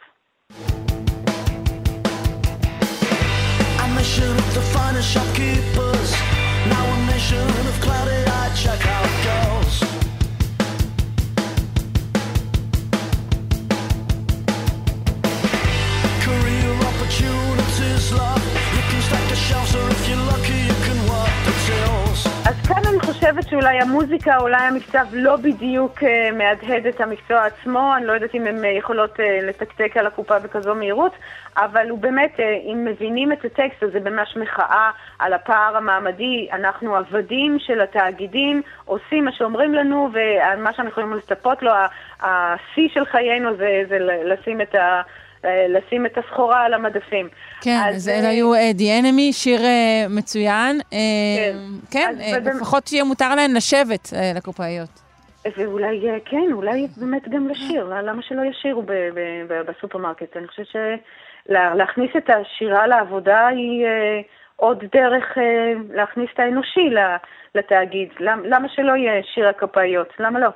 [17.20, 17.53] you
[22.46, 27.94] אז כאן אני חושבת שאולי המוזיקה, אולי המקצב לא בדיוק אה, מהדהד את המקצוע עצמו,
[27.98, 31.12] אני לא יודעת אם הן אה, יכולות אה, לתקתק על הקופה בכזו מהירות,
[31.58, 36.96] אבל הוא באמת, אם מבינים את הטקסט, אז זה ממש מחאה על הפער המעמדי, אנחנו
[36.96, 41.72] עבדים של התאגידים, עושים מה שאומרים לנו, ומה שאנחנו יכולים לצפות לו,
[42.22, 45.02] השיא של חיינו זה, זה לשים את ה...
[45.46, 47.28] אה, לשים את הסחורה על המדפים.
[47.62, 50.80] כן, אז, אז אה, אלה היו אה, The Enemy, שיר אה, מצוין.
[50.94, 50.98] אה,
[51.92, 54.90] כן, אה, באמת- לפחות שיהיה מותר להן לשבת אה, לקופאיות.
[55.58, 58.84] ואולי, אה, כן, אולי באמת גם לשיר, למה שלא ישירו
[59.68, 60.38] בסופרמרקט?
[60.38, 60.68] אני חושבת
[61.48, 64.22] שלהכניס את השירה לעבודה היא אה,
[64.56, 65.44] עוד דרך אה,
[65.94, 67.16] להכניס את האנושי ל-
[67.56, 68.10] לתאגיד.
[68.20, 70.14] למ- למה שלא יהיה שיר הקפאיות?
[70.20, 70.48] למה לא?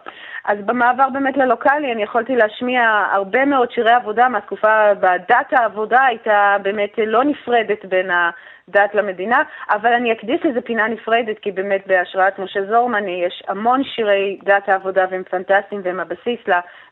[0.45, 6.57] אז במעבר באמת ללוקאלי, אני יכולתי להשמיע הרבה מאוד שירי עבודה מהתקופה, בדת העבודה הייתה
[6.61, 8.29] באמת לא נפרדת בין ה...
[8.69, 13.83] דת למדינה, אבל אני אקדיש לזה פינה נפרדת, כי באמת בהשראת משה זורמן יש המון
[13.83, 16.39] שירי דת העבודה והם פנטסטיים והם הבסיס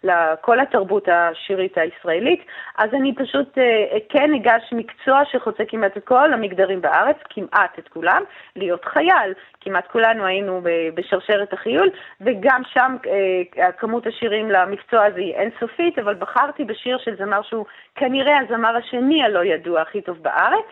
[0.04, 2.46] לכל התרבות השירית הישראלית.
[2.78, 7.88] אז אני פשוט אה, כן אגש מקצוע שחוצה כמעט את כל המגדרים בארץ, כמעט את
[7.88, 8.24] כולם,
[8.56, 9.34] להיות חייל.
[9.62, 10.62] כמעט כולנו היינו
[10.94, 11.90] בשרשרת החיול,
[12.22, 12.96] וגם שם
[13.58, 17.66] אה, כמות השירים למקצוע הזה היא אינסופית, אבל בחרתי בשיר של זמר שהוא
[17.96, 20.66] כנראה הזמר השני הלא ידוע הכי טוב בארץ.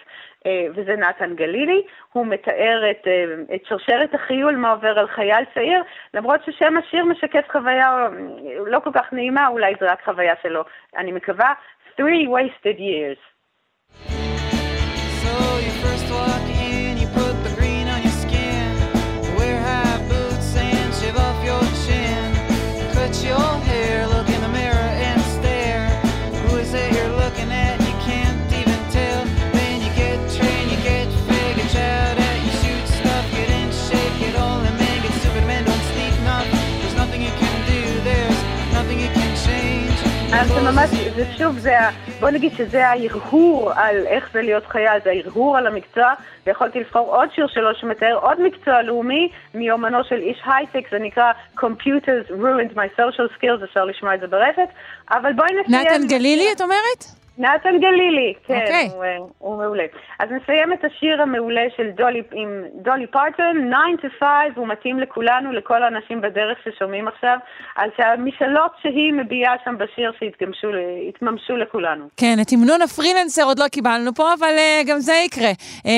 [0.45, 1.83] אה, וזה נתן גלילי,
[2.13, 5.83] הוא מתאר את, אה, את שרשרת החיול, מה עובר על חייל צעיר,
[6.13, 8.07] למרות ששם השיר משקף חוויה אה,
[8.65, 10.63] לא כל כך נעימה, אולי זו רק חוויה שלו,
[10.97, 11.53] אני מקווה,
[11.97, 13.19] Three Wasted Years.
[15.23, 16.52] So
[40.75, 41.73] ממש, זה שוב, זה,
[42.19, 46.13] בוא נגיד שזה ההרהור על איך זה להיות חייל, זה ההרהור על המקצוע,
[46.45, 51.31] ויכולתי לבחור עוד שיר שלו שמתאר עוד מקצוע לאומי מיומנו של איש הייטק, זה נקרא
[51.57, 54.69] Computers ruined my social skills, אפשר לשמוע את זה ברפת,
[55.11, 55.81] אבל בואי נסיים.
[55.81, 57.22] נתן גלילי, את אומרת?
[57.37, 58.89] נתן גלילי, כן, אוקיי.
[58.93, 59.83] הוא, אה, הוא מעולה.
[60.19, 64.99] אז נסיים את השיר המעולה של דולי, עם דולי פרטון, 9 to 5, הוא מתאים
[64.99, 67.37] לכולנו, לכל האנשים בדרך ששומעים עכשיו,
[67.75, 70.11] על שהמשאלות שהיא מביעה שם בשיר
[71.09, 72.05] יתממשו לכולנו.
[72.17, 75.51] כן, את המנון הפרילנסר עוד לא קיבלנו פה, אבל uh, גם זה יקרה.
[75.77, 75.89] Uh,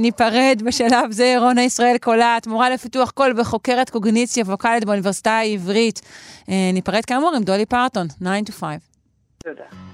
[0.00, 5.98] ניפרד בשלב זה, רונה ישראל קולט, מורה לפיתוח קול וחוקרת קוגניציה ווקאלית באוניברסיטה העברית.
[5.98, 8.94] Uh, ניפרד כאמור עם דולי פרטון, 9 to 5.
[9.44, 9.93] תודה.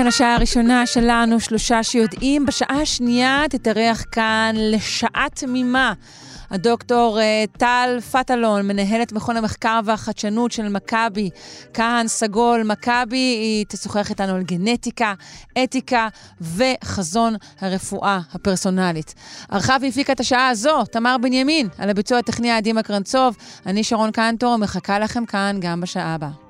[0.00, 2.46] כאן השעה הראשונה שלנו, שלושה שיודעים.
[2.46, 5.92] בשעה השנייה תתארח כאן לשעה תמימה.
[6.50, 11.30] הדוקטור אה, טל פטלון, מנהלת מכון המחקר והחדשנות של מכבי,
[11.74, 15.14] כהן סגול מכבי, היא תשוחח איתנו על גנטיקה,
[15.64, 16.08] אתיקה
[16.40, 19.14] וחזון הרפואה הפרסונלית.
[19.50, 23.36] ערכה והפיקה את השעה הזו, תמר בנימין, על הביצוע הטכני עדימה קרנצוב,
[23.66, 26.49] אני שרון קנטור, מחכה לכם כאן גם בשעה הבאה.